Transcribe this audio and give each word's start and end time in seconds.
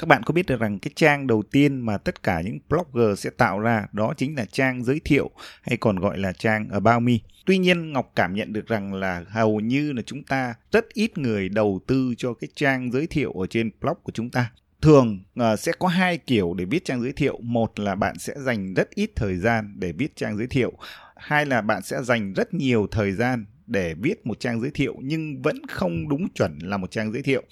các 0.00 0.06
bạn 0.06 0.22
có 0.22 0.32
biết 0.32 0.46
được 0.46 0.60
rằng 0.60 0.78
cái 0.78 0.92
trang 0.96 1.26
đầu 1.26 1.42
tiên 1.42 1.80
mà 1.80 1.98
tất 1.98 2.22
cả 2.22 2.40
những 2.40 2.58
blogger 2.68 3.18
sẽ 3.18 3.30
tạo 3.30 3.58
ra 3.58 3.86
đó 3.92 4.14
chính 4.16 4.36
là 4.36 4.44
trang 4.44 4.84
giới 4.84 5.00
thiệu 5.04 5.30
hay 5.62 5.76
còn 5.76 5.98
gọi 5.98 6.18
là 6.18 6.32
trang 6.32 6.68
About 6.68 7.02
Me. 7.02 7.12
Tuy 7.46 7.58
nhiên 7.58 7.92
Ngọc 7.92 8.12
cảm 8.16 8.34
nhận 8.34 8.52
được 8.52 8.66
rằng 8.66 8.94
là 8.94 9.24
hầu 9.28 9.60
như 9.60 9.92
là 9.92 10.02
chúng 10.06 10.22
ta 10.22 10.54
rất 10.72 10.88
ít 10.92 11.18
người 11.18 11.48
đầu 11.48 11.80
tư 11.86 12.14
cho 12.18 12.34
cái 12.34 12.48
trang 12.54 12.92
giới 12.92 13.06
thiệu 13.06 13.32
ở 13.32 13.46
trên 13.46 13.70
blog 13.80 13.96
của 14.02 14.12
chúng 14.12 14.30
ta. 14.30 14.52
Thường 14.80 15.24
uh, 15.40 15.58
sẽ 15.58 15.72
có 15.78 15.88
hai 15.88 16.18
kiểu 16.18 16.54
để 16.54 16.64
viết 16.64 16.84
trang 16.84 17.02
giới 17.02 17.12
thiệu. 17.12 17.38
Một 17.42 17.80
là 17.80 17.94
bạn 17.94 18.18
sẽ 18.18 18.34
dành 18.36 18.74
rất 18.74 18.90
ít 18.90 19.10
thời 19.16 19.36
gian 19.36 19.74
để 19.76 19.92
viết 19.92 20.16
trang 20.16 20.36
giới 20.36 20.46
thiệu. 20.46 20.72
Hai 21.16 21.46
là 21.46 21.60
bạn 21.60 21.82
sẽ 21.82 22.02
dành 22.02 22.32
rất 22.32 22.54
nhiều 22.54 22.86
thời 22.90 23.12
gian 23.12 23.46
để 23.66 23.94
viết 23.94 24.26
một 24.26 24.40
trang 24.40 24.60
giới 24.60 24.70
thiệu 24.70 24.96
nhưng 25.02 25.42
vẫn 25.42 25.66
không 25.66 26.08
đúng 26.08 26.28
chuẩn 26.34 26.58
là 26.58 26.76
một 26.76 26.90
trang 26.90 27.12
giới 27.12 27.22
thiệu. 27.22 27.42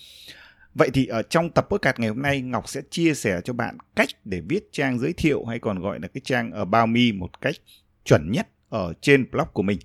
Vậy 0.78 0.90
thì 0.94 1.06
ở 1.06 1.22
trong 1.22 1.50
tập 1.50 1.66
podcast 1.70 1.98
ngày 1.98 2.08
hôm 2.08 2.22
nay 2.22 2.40
Ngọc 2.40 2.68
sẽ 2.68 2.80
chia 2.90 3.14
sẻ 3.14 3.40
cho 3.44 3.52
bạn 3.52 3.78
cách 3.96 4.08
để 4.24 4.42
viết 4.48 4.68
trang 4.72 4.98
giới 4.98 5.12
thiệu 5.12 5.44
hay 5.44 5.58
còn 5.58 5.78
gọi 5.78 6.00
là 6.00 6.08
cái 6.08 6.20
trang 6.24 6.50
ở 6.50 6.64
bao 6.64 6.86
mi 6.86 7.12
một 7.12 7.40
cách 7.40 7.54
chuẩn 8.04 8.30
nhất 8.32 8.48
ở 8.68 8.92
trên 9.00 9.30
blog 9.30 9.46
của 9.52 9.62
mình. 9.62 9.78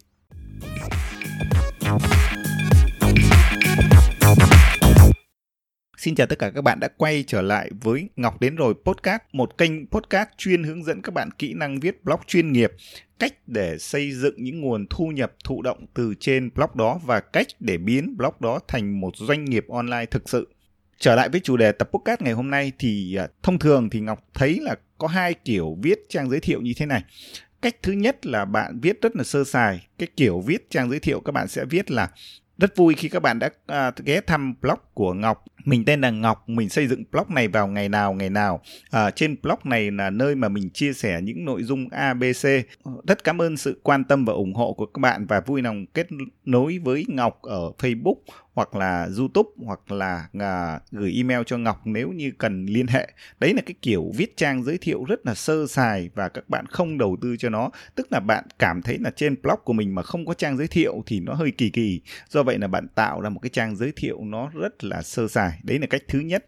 Xin 5.98 6.16
chào 6.16 6.28
tất 6.28 6.40
cả 6.40 6.52
các 6.56 6.62
bạn 6.62 6.80
đã 6.80 6.88
quay 6.98 7.24
trở 7.28 7.42
lại 7.42 7.72
với 7.82 8.10
Ngọc 8.16 8.42
đến 8.42 8.56
rồi 8.56 8.74
podcast, 8.86 9.22
một 9.32 9.58
kênh 9.58 9.88
podcast 9.88 10.30
chuyên 10.38 10.64
hướng 10.64 10.84
dẫn 10.84 11.02
các 11.02 11.14
bạn 11.14 11.30
kỹ 11.32 11.54
năng 11.54 11.80
viết 11.80 12.04
blog 12.04 12.20
chuyên 12.28 12.52
nghiệp, 12.52 12.72
cách 13.20 13.34
để 13.48 13.78
xây 13.78 14.12
dựng 14.12 14.36
những 14.38 14.62
nguồn 14.62 14.86
thu 14.90 15.08
nhập 15.08 15.34
thụ 15.44 15.62
động 15.62 15.86
từ 15.94 16.14
trên 16.20 16.50
blog 16.56 16.70
đó 16.74 17.00
và 17.06 17.20
cách 17.20 17.48
để 17.60 17.78
biến 17.78 18.18
blog 18.18 18.34
đó 18.40 18.60
thành 18.68 19.02
một 19.02 19.12
doanh 19.16 19.46
nghiệp 19.46 19.66
online 19.70 20.06
thực 20.06 20.30
sự. 20.30 20.48
Trở 21.04 21.16
lại 21.16 21.30
với 21.30 21.40
chủ 21.40 21.58
đề 21.58 21.72
tập 21.72 21.90
podcast 21.94 22.22
ngày 22.22 22.34
hôm 22.34 22.50
nay 22.50 22.72
thì 22.80 23.16
à, 23.16 23.28
thông 23.44 23.60
thường 23.60 23.90
thì 23.90 24.00
Ngọc 24.00 24.20
thấy 24.34 24.60
là 24.62 24.76
có 24.98 25.08
hai 25.08 25.34
kiểu 25.34 25.78
viết 25.82 26.00
trang 26.10 26.30
giới 26.30 26.40
thiệu 26.40 26.62
như 26.62 26.74
thế 26.78 26.86
này. 26.86 27.04
Cách 27.62 27.76
thứ 27.84 27.94
nhất 27.94 28.26
là 28.26 28.46
bạn 28.46 28.80
viết 28.82 29.02
rất 29.02 29.16
là 29.16 29.24
sơ 29.24 29.44
sài. 29.44 29.88
Cái 29.98 30.08
kiểu 30.18 30.40
viết 30.40 30.70
trang 30.70 30.90
giới 30.90 31.00
thiệu 31.00 31.20
các 31.20 31.32
bạn 31.32 31.48
sẽ 31.48 31.66
viết 31.66 31.92
là 31.92 32.10
rất 32.58 32.76
vui 32.76 32.94
khi 32.94 33.10
các 33.10 33.20
bạn 33.20 33.40
đã 33.40 33.50
à, 33.68 33.92
ghé 34.06 34.22
thăm 34.22 34.54
blog 34.62 34.80
của 34.94 35.14
Ngọc. 35.14 35.46
Mình 35.66 35.86
tên 35.86 36.02
là 36.02 36.10
Ngọc, 36.10 36.50
mình 36.50 36.70
xây 36.70 36.88
dựng 36.88 37.04
blog 37.12 37.26
này 37.30 37.48
vào 37.48 37.68
ngày 37.68 37.90
nào 37.90 38.14
ngày 38.14 38.30
nào. 38.30 38.62
À, 38.92 39.12
trên 39.12 39.36
blog 39.42 39.60
này 39.64 39.92
là 39.92 40.10
nơi 40.10 40.36
mà 40.36 40.50
mình 40.50 40.70
chia 40.70 40.94
sẻ 40.94 41.22
những 41.24 41.46
nội 41.46 41.64
dung 41.64 41.90
ABC. 41.90 42.44
Rất 43.08 43.24
cảm 43.24 43.42
ơn 43.42 43.58
sự 43.58 43.80
quan 43.84 44.04
tâm 44.04 44.26
và 44.26 44.34
ủng 44.34 44.54
hộ 44.54 44.74
của 44.74 44.86
các 44.86 45.00
bạn 45.00 45.26
và 45.26 45.40
vui 45.40 45.62
lòng 45.62 45.86
kết 45.94 46.08
nối 46.46 46.80
với 46.84 47.06
Ngọc 47.08 47.42
ở 47.42 47.72
Facebook 47.78 48.16
hoặc 48.54 48.76
là 48.76 49.10
YouTube 49.18 49.50
hoặc 49.66 49.92
là 49.92 50.28
à, 50.40 50.80
gửi 50.92 51.14
email 51.18 51.42
cho 51.46 51.58
Ngọc 51.58 51.82
nếu 51.86 52.12
như 52.12 52.32
cần 52.38 52.66
liên 52.66 52.88
hệ. 52.88 53.08
Đấy 53.40 53.54
là 53.54 53.62
cái 53.66 53.76
kiểu 53.82 54.12
viết 54.16 54.38
trang 54.38 54.64
giới 54.64 54.78
thiệu 54.78 55.04
rất 55.04 55.26
là 55.26 55.36
sơ 55.36 55.68
sài 55.68 56.10
và 56.16 56.30
các 56.30 56.50
bạn 56.50 56.66
không 56.66 56.98
đầu 56.98 57.18
tư 57.22 57.38
cho 57.38 57.50
nó. 57.50 57.70
Tức 57.96 58.08
là 58.12 58.20
bạn 58.20 58.44
cảm 58.60 58.82
thấy 58.82 58.98
là 59.00 59.12
trên 59.16 59.42
blog 59.42 59.60
của 59.64 59.74
mình 59.74 59.96
mà 59.96 60.02
không 60.02 60.26
có 60.26 60.34
trang 60.34 60.58
giới 60.58 60.68
thiệu 60.68 61.04
thì 61.06 61.20
nó 61.20 61.34
hơi 61.34 61.52
kỳ 61.52 61.70
kỳ. 61.70 62.02
Do 62.30 62.44
vậy 62.44 62.58
là 62.58 62.68
bạn 62.68 62.88
tạo 62.96 63.22
ra 63.22 63.30
một 63.30 63.40
cái 63.40 63.50
trang 63.50 63.76
giới 63.76 63.92
thiệu 63.96 64.20
nó 64.24 64.50
rất 64.54 64.84
là 64.84 65.02
sơ 65.02 65.28
sài. 65.28 65.60
Đấy 65.64 65.80
là 65.80 65.88
cách 65.88 66.02
thứ 66.08 66.20
nhất. 66.20 66.46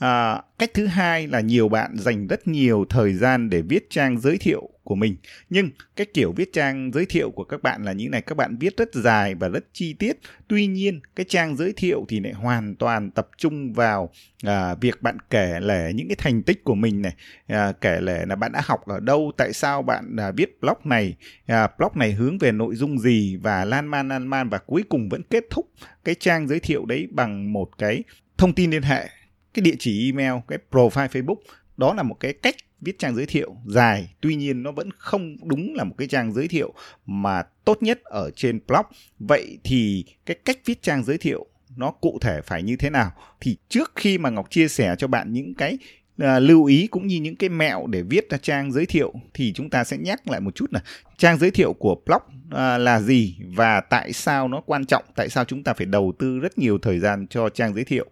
À, 0.00 0.42
cách 0.58 0.70
thứ 0.74 0.86
hai 0.86 1.26
là 1.26 1.40
nhiều 1.40 1.68
bạn 1.68 1.96
dành 1.98 2.26
rất 2.26 2.48
nhiều 2.48 2.84
thời 2.90 3.14
gian 3.14 3.50
để 3.50 3.62
viết 3.62 3.90
trang 3.90 4.20
giới 4.20 4.38
thiệu 4.38 4.68
của 4.84 4.94
mình. 4.94 5.16
Nhưng 5.50 5.70
cái 5.96 6.06
kiểu 6.14 6.32
viết 6.32 6.52
trang 6.52 6.90
giới 6.94 7.06
thiệu 7.06 7.30
của 7.30 7.44
các 7.44 7.62
bạn 7.62 7.84
là 7.84 7.92
như 7.92 8.08
này 8.08 8.22
các 8.22 8.36
bạn 8.36 8.56
viết 8.60 8.76
rất 8.76 8.94
dài 8.94 9.34
và 9.34 9.48
rất 9.48 9.64
chi 9.72 9.94
tiết. 9.94 10.18
Tuy 10.48 10.66
nhiên 10.66 11.00
cái 11.16 11.26
trang 11.28 11.56
giới 11.56 11.72
thiệu 11.76 12.04
thì 12.08 12.20
lại 12.20 12.32
hoàn 12.32 12.76
toàn 12.76 13.10
tập 13.10 13.28
trung 13.38 13.72
vào 13.72 14.10
à, 14.44 14.74
việc 14.74 15.02
bạn 15.02 15.16
kể 15.30 15.60
lể 15.60 15.92
những 15.94 16.08
cái 16.08 16.16
thành 16.18 16.42
tích 16.42 16.64
của 16.64 16.74
mình 16.74 17.02
này. 17.02 17.14
À, 17.46 17.72
kể 17.72 18.00
lể 18.00 18.26
là 18.26 18.36
bạn 18.36 18.52
đã 18.52 18.60
học 18.64 18.86
ở 18.86 19.00
đâu 19.00 19.32
tại 19.36 19.52
sao 19.52 19.82
bạn 19.82 20.16
à, 20.16 20.30
viết 20.30 20.60
blog 20.60 20.78
này 20.84 21.16
à, 21.46 21.68
blog 21.78 21.92
này 21.94 22.12
hướng 22.12 22.38
về 22.38 22.52
nội 22.52 22.74
dung 22.74 22.98
gì 22.98 23.36
và 23.36 23.64
lan 23.64 23.86
man 23.86 24.08
lan 24.08 24.26
man 24.26 24.48
và 24.48 24.58
cuối 24.58 24.82
cùng 24.88 25.08
vẫn 25.08 25.22
kết 25.30 25.44
thúc 25.50 25.70
cái 26.04 26.14
trang 26.14 26.48
giới 26.48 26.60
thiệu 26.60 26.86
đấy 26.86 27.08
bằng 27.10 27.52
một 27.52 27.78
cái 27.78 28.02
thông 28.38 28.52
tin 28.52 28.70
liên 28.70 28.82
hệ 28.82 29.08
cái 29.54 29.62
địa 29.62 29.76
chỉ 29.78 30.12
email, 30.12 30.40
cái 30.48 30.58
profile 30.70 31.08
facebook, 31.08 31.36
đó 31.76 31.94
là 31.94 32.02
một 32.02 32.16
cái 32.20 32.32
cách 32.32 32.56
viết 32.80 32.98
trang 32.98 33.14
giới 33.14 33.26
thiệu 33.26 33.56
dài. 33.66 34.14
Tuy 34.20 34.34
nhiên, 34.34 34.62
nó 34.62 34.72
vẫn 34.72 34.90
không 34.98 35.36
đúng 35.48 35.74
là 35.74 35.84
một 35.84 35.94
cái 35.98 36.08
trang 36.08 36.32
giới 36.32 36.48
thiệu 36.48 36.74
mà 37.06 37.42
tốt 37.64 37.82
nhất 37.82 38.00
ở 38.04 38.30
trên 38.36 38.60
blog. 38.66 38.86
Vậy 39.18 39.58
thì 39.64 40.04
cái 40.26 40.36
cách 40.44 40.58
viết 40.64 40.82
trang 40.82 41.04
giới 41.04 41.18
thiệu 41.18 41.46
nó 41.76 41.90
cụ 41.90 42.18
thể 42.20 42.40
phải 42.40 42.62
như 42.62 42.76
thế 42.76 42.90
nào? 42.90 43.12
Thì 43.40 43.56
trước 43.68 43.92
khi 43.96 44.18
mà 44.18 44.30
ngọc 44.30 44.50
chia 44.50 44.68
sẻ 44.68 44.94
cho 44.98 45.06
bạn 45.06 45.32
những 45.32 45.54
cái 45.54 45.78
à, 46.20 46.38
lưu 46.38 46.64
ý 46.64 46.86
cũng 46.86 47.06
như 47.06 47.20
những 47.20 47.36
cái 47.36 47.48
mẹo 47.48 47.86
để 47.86 48.02
viết 48.02 48.30
ra 48.30 48.38
trang 48.42 48.72
giới 48.72 48.86
thiệu 48.86 49.12
thì 49.34 49.52
chúng 49.52 49.70
ta 49.70 49.84
sẽ 49.84 49.96
nhắc 49.96 50.28
lại 50.28 50.40
một 50.40 50.54
chút 50.54 50.72
là 50.72 50.80
trang 51.18 51.38
giới 51.38 51.50
thiệu 51.50 51.72
của 51.72 51.96
blog 52.06 52.22
à, 52.50 52.78
là 52.78 53.00
gì 53.00 53.36
và 53.56 53.80
tại 53.80 54.12
sao 54.12 54.48
nó 54.48 54.60
quan 54.66 54.84
trọng 54.84 55.04
tại 55.16 55.28
sao 55.28 55.44
chúng 55.44 55.62
ta 55.62 55.74
phải 55.74 55.86
đầu 55.86 56.12
tư 56.18 56.38
rất 56.38 56.58
nhiều 56.58 56.78
thời 56.78 56.98
gian 56.98 57.26
cho 57.26 57.48
trang 57.48 57.74
giới 57.74 57.84
thiệu. 57.84 58.06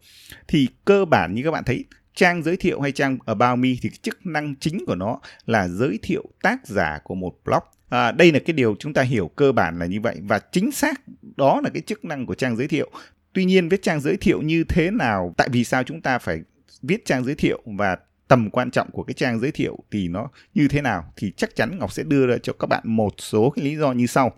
Thì 0.48 0.68
cơ 0.84 1.04
bản 1.04 1.34
như 1.34 1.42
các 1.44 1.50
bạn 1.50 1.64
thấy 1.64 1.84
trang 2.14 2.42
giới 2.42 2.56
thiệu 2.56 2.80
hay 2.80 2.92
trang 2.92 3.18
about 3.26 3.58
me 3.58 3.68
thì 3.82 3.90
chức 4.02 4.26
năng 4.26 4.54
chính 4.60 4.86
của 4.86 4.94
nó 4.94 5.20
là 5.46 5.68
giới 5.68 5.98
thiệu 6.02 6.24
tác 6.42 6.66
giả 6.66 6.98
của 7.04 7.14
một 7.14 7.32
blog. 7.44 7.62
À, 7.88 8.12
đây 8.12 8.32
là 8.32 8.38
cái 8.38 8.52
điều 8.52 8.76
chúng 8.78 8.92
ta 8.92 9.02
hiểu 9.02 9.30
cơ 9.36 9.52
bản 9.52 9.78
là 9.78 9.86
như 9.86 10.00
vậy 10.00 10.16
và 10.22 10.38
chính 10.52 10.72
xác 10.72 11.00
đó 11.36 11.60
là 11.64 11.70
cái 11.70 11.82
chức 11.82 12.04
năng 12.04 12.26
của 12.26 12.34
trang 12.34 12.56
giới 12.56 12.68
thiệu. 12.68 12.90
Tuy 13.32 13.44
nhiên 13.44 13.68
viết 13.68 13.82
trang 13.82 14.00
giới 14.00 14.16
thiệu 14.16 14.42
như 14.42 14.64
thế 14.64 14.90
nào 14.90 15.34
tại 15.36 15.48
vì 15.52 15.64
sao 15.64 15.82
chúng 15.82 16.00
ta 16.00 16.18
phải 16.18 16.40
viết 16.82 17.04
trang 17.04 17.24
giới 17.24 17.34
thiệu 17.34 17.62
và 17.66 17.96
tầm 18.28 18.50
quan 18.50 18.70
trọng 18.70 18.90
của 18.90 19.02
cái 19.02 19.14
trang 19.14 19.40
giới 19.40 19.50
thiệu 19.50 19.78
thì 19.90 20.08
nó 20.08 20.28
như 20.54 20.68
thế 20.68 20.82
nào 20.82 21.12
thì 21.16 21.32
chắc 21.36 21.56
chắn 21.56 21.78
ngọc 21.78 21.92
sẽ 21.92 22.02
đưa 22.02 22.26
ra 22.26 22.36
cho 22.42 22.52
các 22.52 22.66
bạn 22.66 22.82
một 22.84 23.14
số 23.18 23.50
cái 23.50 23.64
lý 23.64 23.76
do 23.76 23.92
như 23.92 24.06
sau. 24.06 24.32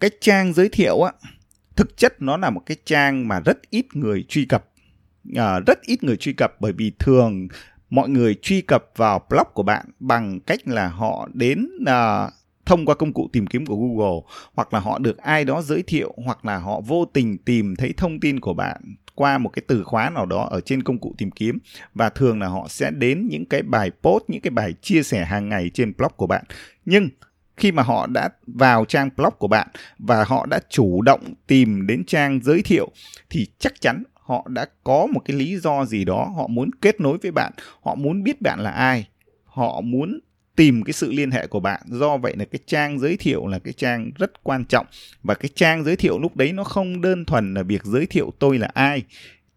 Cái 0.00 0.10
trang 0.20 0.52
giới 0.52 0.68
thiệu 0.68 1.02
á 1.02 1.12
thực 1.76 1.96
chất 1.96 2.22
nó 2.22 2.36
là 2.36 2.50
một 2.50 2.62
cái 2.66 2.76
trang 2.84 3.28
mà 3.28 3.40
rất 3.40 3.58
ít 3.70 3.86
người 3.92 4.24
truy 4.28 4.44
cập. 4.44 4.64
À, 5.36 5.60
rất 5.66 5.78
ít 5.82 6.04
người 6.04 6.16
truy 6.16 6.32
cập 6.32 6.60
bởi 6.60 6.72
vì 6.72 6.92
thường 6.98 7.48
mọi 7.90 8.08
người 8.08 8.34
truy 8.42 8.60
cập 8.60 8.84
vào 8.96 9.26
blog 9.30 9.46
của 9.54 9.62
bạn 9.62 9.86
bằng 10.00 10.40
cách 10.40 10.68
là 10.68 10.88
họ 10.88 11.28
đến 11.32 11.68
à, 11.86 12.28
thông 12.66 12.86
qua 12.86 12.94
công 12.94 13.12
cụ 13.12 13.28
tìm 13.32 13.46
kiếm 13.46 13.66
của 13.66 13.76
Google 13.76 14.20
hoặc 14.54 14.74
là 14.74 14.80
họ 14.80 14.98
được 14.98 15.18
ai 15.18 15.44
đó 15.44 15.62
giới 15.62 15.82
thiệu 15.82 16.14
hoặc 16.24 16.44
là 16.44 16.58
họ 16.58 16.80
vô 16.80 17.04
tình 17.04 17.38
tìm 17.38 17.76
thấy 17.76 17.92
thông 17.96 18.20
tin 18.20 18.40
của 18.40 18.54
bạn 18.54 18.80
qua 19.20 19.38
một 19.38 19.48
cái 19.48 19.62
từ 19.66 19.84
khóa 19.84 20.10
nào 20.10 20.26
đó 20.26 20.48
ở 20.50 20.60
trên 20.60 20.82
công 20.82 20.98
cụ 20.98 21.14
tìm 21.18 21.30
kiếm 21.30 21.58
và 21.94 22.08
thường 22.08 22.40
là 22.40 22.48
họ 22.48 22.66
sẽ 22.68 22.90
đến 22.90 23.28
những 23.30 23.44
cái 23.44 23.62
bài 23.62 23.90
post, 24.02 24.24
những 24.28 24.40
cái 24.40 24.50
bài 24.50 24.74
chia 24.82 25.02
sẻ 25.02 25.24
hàng 25.24 25.48
ngày 25.48 25.70
trên 25.74 25.92
blog 25.98 26.12
của 26.16 26.26
bạn. 26.26 26.44
Nhưng 26.84 27.08
khi 27.56 27.72
mà 27.72 27.82
họ 27.82 28.06
đã 28.06 28.28
vào 28.46 28.84
trang 28.84 29.10
blog 29.16 29.34
của 29.38 29.48
bạn 29.48 29.68
và 29.98 30.24
họ 30.24 30.46
đã 30.46 30.60
chủ 30.68 31.02
động 31.02 31.34
tìm 31.46 31.86
đến 31.86 32.04
trang 32.06 32.40
giới 32.42 32.62
thiệu 32.62 32.90
thì 33.30 33.46
chắc 33.58 33.80
chắn 33.80 34.02
họ 34.14 34.46
đã 34.48 34.66
có 34.84 35.06
một 35.06 35.20
cái 35.24 35.36
lý 35.36 35.58
do 35.58 35.84
gì 35.84 36.04
đó 36.04 36.32
họ 36.36 36.46
muốn 36.46 36.70
kết 36.80 37.00
nối 37.00 37.18
với 37.22 37.30
bạn, 37.30 37.52
họ 37.82 37.94
muốn 37.94 38.22
biết 38.22 38.42
bạn 38.42 38.60
là 38.60 38.70
ai, 38.70 39.08
họ 39.44 39.80
muốn 39.80 40.20
tìm 40.60 40.82
cái 40.82 40.92
sự 40.92 41.12
liên 41.12 41.30
hệ 41.30 41.46
của 41.46 41.60
bạn. 41.60 41.80
Do 41.86 42.16
vậy 42.16 42.34
là 42.36 42.44
cái 42.44 42.58
trang 42.66 42.98
giới 42.98 43.16
thiệu 43.16 43.46
là 43.46 43.58
cái 43.58 43.72
trang 43.72 44.10
rất 44.18 44.42
quan 44.42 44.64
trọng. 44.64 44.86
Và 45.22 45.34
cái 45.34 45.50
trang 45.54 45.84
giới 45.84 45.96
thiệu 45.96 46.18
lúc 46.18 46.36
đấy 46.36 46.52
nó 46.52 46.64
không 46.64 47.00
đơn 47.00 47.24
thuần 47.24 47.54
là 47.54 47.62
việc 47.62 47.84
giới 47.84 48.06
thiệu 48.06 48.32
tôi 48.38 48.58
là 48.58 48.70
ai, 48.74 49.02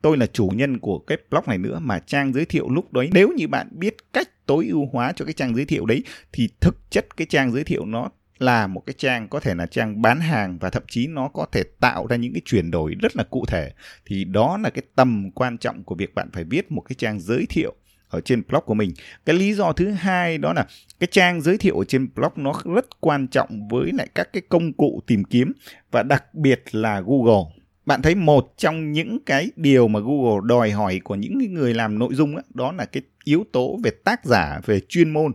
tôi 0.01 0.17
là 0.17 0.25
chủ 0.25 0.51
nhân 0.55 0.79
của 0.79 0.99
cái 0.99 1.17
blog 1.29 1.43
này 1.47 1.57
nữa, 1.57 1.79
mà 1.81 1.99
trang 1.99 2.33
giới 2.33 2.45
thiệu 2.45 2.69
lúc 2.69 2.93
đấy, 2.93 3.09
nếu 3.13 3.31
như 3.37 3.47
bạn 3.47 3.67
biết 3.71 3.95
cách 4.13 4.45
tối 4.45 4.67
ưu 4.69 4.89
hóa 4.91 5.11
cho 5.15 5.25
cái 5.25 5.33
trang 5.33 5.55
giới 5.55 5.65
thiệu 5.65 5.85
đấy, 5.85 6.03
thì 6.31 6.49
thực 6.59 6.91
chất 6.91 7.17
cái 7.17 7.27
trang 7.29 7.51
giới 7.51 7.63
thiệu 7.63 7.85
nó 7.85 8.09
là 8.39 8.67
một 8.67 8.83
cái 8.85 8.93
trang 8.97 9.27
có 9.27 9.39
thể 9.39 9.55
là 9.55 9.65
trang 9.65 10.01
bán 10.01 10.19
hàng 10.19 10.57
và 10.59 10.69
thậm 10.69 10.83
chí 10.87 11.07
nó 11.07 11.27
có 11.27 11.45
thể 11.51 11.63
tạo 11.79 12.07
ra 12.07 12.15
những 12.15 12.33
cái 12.33 12.41
chuyển 12.45 12.71
đổi 12.71 12.95
rất 13.01 13.15
là 13.15 13.23
cụ 13.23 13.45
thể. 13.47 13.71
Thì 14.05 14.23
đó 14.23 14.57
là 14.63 14.69
cái 14.69 14.83
tầm 14.95 15.31
quan 15.31 15.57
trọng 15.57 15.83
của 15.83 15.95
việc 15.95 16.15
bạn 16.15 16.29
phải 16.33 16.43
viết 16.43 16.71
một 16.71 16.81
cái 16.81 16.95
trang 16.99 17.19
giới 17.19 17.45
thiệu 17.49 17.73
ở 18.13 18.21
trên 18.21 18.43
blog 18.49 18.63
của 18.65 18.73
mình. 18.73 18.93
Cái 19.25 19.35
lý 19.35 19.53
do 19.53 19.71
thứ 19.71 19.89
hai 19.89 20.37
đó 20.37 20.53
là 20.53 20.67
cái 20.99 21.07
trang 21.11 21.41
giới 21.41 21.57
thiệu 21.57 21.79
ở 21.79 21.85
trên 21.85 22.07
blog 22.15 22.31
nó 22.35 22.53
rất 22.75 23.01
quan 23.01 23.27
trọng 23.27 23.67
với 23.67 23.91
lại 23.93 24.07
các 24.15 24.33
cái 24.33 24.41
công 24.49 24.73
cụ 24.73 25.01
tìm 25.07 25.23
kiếm 25.23 25.51
và 25.91 26.03
đặc 26.03 26.33
biệt 26.33 26.63
là 26.71 27.01
Google. 27.01 27.51
Bạn 27.85 28.01
thấy 28.01 28.15
một 28.15 28.53
trong 28.57 28.91
những 28.91 29.19
cái 29.25 29.51
điều 29.55 29.87
mà 29.87 29.99
Google 29.99 30.41
đòi 30.43 30.71
hỏi 30.71 31.01
của 31.03 31.15
những 31.15 31.53
người 31.53 31.73
làm 31.73 31.99
nội 31.99 32.15
dung 32.15 32.35
đó, 32.35 32.41
đó 32.53 32.71
là 32.71 32.85
cái 32.85 33.03
yếu 33.23 33.45
tố 33.51 33.79
về 33.83 33.91
tác 34.03 34.25
giả, 34.25 34.59
về 34.65 34.79
chuyên 34.79 35.13
môn. 35.13 35.31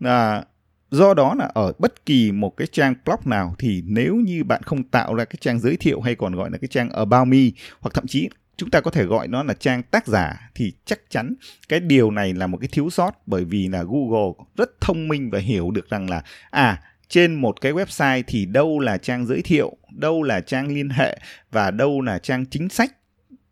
À, 0.00 0.44
do 0.90 1.14
đó 1.14 1.34
là 1.34 1.50
ở 1.54 1.72
bất 1.78 2.06
kỳ 2.06 2.32
một 2.32 2.56
cái 2.56 2.66
trang 2.66 2.94
blog 3.04 3.20
nào 3.24 3.54
thì 3.58 3.82
nếu 3.86 4.16
như 4.16 4.44
bạn 4.44 4.62
không 4.62 4.82
tạo 4.82 5.14
ra 5.14 5.24
cái 5.24 5.36
trang 5.40 5.60
giới 5.60 5.76
thiệu 5.76 6.00
hay 6.00 6.14
còn 6.14 6.34
gọi 6.34 6.50
là 6.50 6.58
cái 6.58 6.68
trang 6.68 6.90
about 6.90 7.28
me 7.28 7.38
hoặc 7.80 7.90
thậm 7.94 8.06
chí 8.06 8.28
chúng 8.56 8.70
ta 8.70 8.80
có 8.80 8.90
thể 8.90 9.04
gọi 9.04 9.28
nó 9.28 9.42
là 9.42 9.54
trang 9.54 9.82
tác 9.82 10.06
giả 10.06 10.50
thì 10.54 10.72
chắc 10.84 11.00
chắn 11.10 11.34
cái 11.68 11.80
điều 11.80 12.10
này 12.10 12.34
là 12.34 12.46
một 12.46 12.58
cái 12.60 12.68
thiếu 12.72 12.90
sót 12.90 13.10
bởi 13.26 13.44
vì 13.44 13.68
là 13.68 13.82
Google 13.82 14.44
rất 14.56 14.80
thông 14.80 15.08
minh 15.08 15.30
và 15.30 15.38
hiểu 15.38 15.70
được 15.70 15.90
rằng 15.90 16.10
là 16.10 16.22
à 16.50 16.82
trên 17.12 17.34
một 17.34 17.60
cái 17.60 17.72
website 17.72 18.22
thì 18.26 18.46
đâu 18.46 18.78
là 18.78 18.98
trang 18.98 19.26
giới 19.26 19.42
thiệu, 19.42 19.76
đâu 19.90 20.22
là 20.22 20.40
trang 20.40 20.74
liên 20.74 20.88
hệ 20.88 21.18
và 21.50 21.70
đâu 21.70 22.00
là 22.00 22.18
trang 22.18 22.46
chính 22.46 22.68
sách 22.68 22.92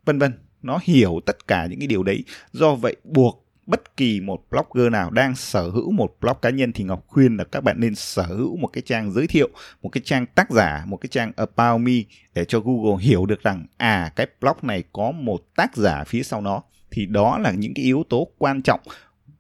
vân 0.05 0.19
vân. 0.19 0.33
Nó 0.63 0.79
hiểu 0.83 1.21
tất 1.27 1.47
cả 1.47 1.67
những 1.67 1.79
cái 1.79 1.87
điều 1.87 2.03
đấy. 2.03 2.25
Do 2.53 2.75
vậy 2.75 2.97
buộc 3.05 3.47
bất 3.71 3.97
kỳ 3.97 4.21
một 4.21 4.43
blogger 4.51 4.93
nào 4.93 5.11
đang 5.11 5.37
sở 5.37 5.71
hữu 5.71 5.93
một 5.93 6.17
blog 6.21 6.37
cá 6.43 6.51
nhân 6.51 6.73
thì 6.73 6.85
Ngọc 6.85 7.05
khuyên 7.07 7.37
là 7.37 7.45
các 7.45 7.61
bạn 7.61 7.77
nên 7.81 7.95
sở 7.95 8.23
hữu 8.23 8.57
một 8.57 8.69
cái 8.73 8.83
trang 8.87 9.13
giới 9.13 9.27
thiệu, 9.27 9.49
một 9.83 9.89
cái 9.89 10.03
trang 10.05 10.27
tác 10.27 10.51
giả, 10.51 10.85
một 10.87 10.97
cái 10.97 11.09
trang 11.09 11.33
about 11.37 11.81
me 11.81 11.93
để 12.35 12.45
cho 12.45 12.61
Google 12.61 13.05
hiểu 13.05 13.27
được 13.27 13.43
rằng 13.43 13.67
à 13.77 14.13
cái 14.17 14.27
blog 14.41 14.57
này 14.63 14.85
có 14.93 15.11
một 15.11 15.41
tác 15.57 15.77
giả 15.77 16.05
phía 16.05 16.23
sau 16.23 16.41
nó. 16.41 16.63
Thì 16.91 17.07
đó 17.07 17.39
là 17.39 17.51
những 17.51 17.75
cái 17.75 17.85
yếu 17.85 18.05
tố 18.09 18.29
quan 18.39 18.63
trọng 18.63 18.81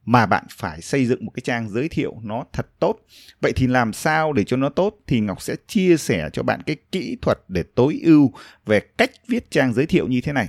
mà 0.04 0.26
bạn 0.26 0.44
phải 0.50 0.80
xây 0.80 1.06
dựng 1.06 1.24
một 1.24 1.30
cái 1.34 1.40
trang 1.44 1.68
giới 1.68 1.88
thiệu 1.88 2.16
nó 2.22 2.44
thật 2.52 2.66
tốt. 2.78 2.96
Vậy 3.40 3.52
thì 3.56 3.66
làm 3.66 3.92
sao 3.92 4.32
để 4.32 4.44
cho 4.44 4.56
nó 4.56 4.68
tốt? 4.68 4.96
Thì 5.06 5.20
Ngọc 5.20 5.42
sẽ 5.42 5.56
chia 5.66 5.96
sẻ 5.96 6.30
cho 6.32 6.42
bạn 6.42 6.62
cái 6.66 6.76
kỹ 6.92 7.16
thuật 7.22 7.38
để 7.48 7.62
tối 7.74 8.00
ưu 8.04 8.32
về 8.66 8.80
cách 8.80 9.10
viết 9.28 9.50
trang 9.50 9.72
giới 9.72 9.86
thiệu 9.86 10.08
như 10.08 10.20
thế 10.20 10.32
này 10.32 10.48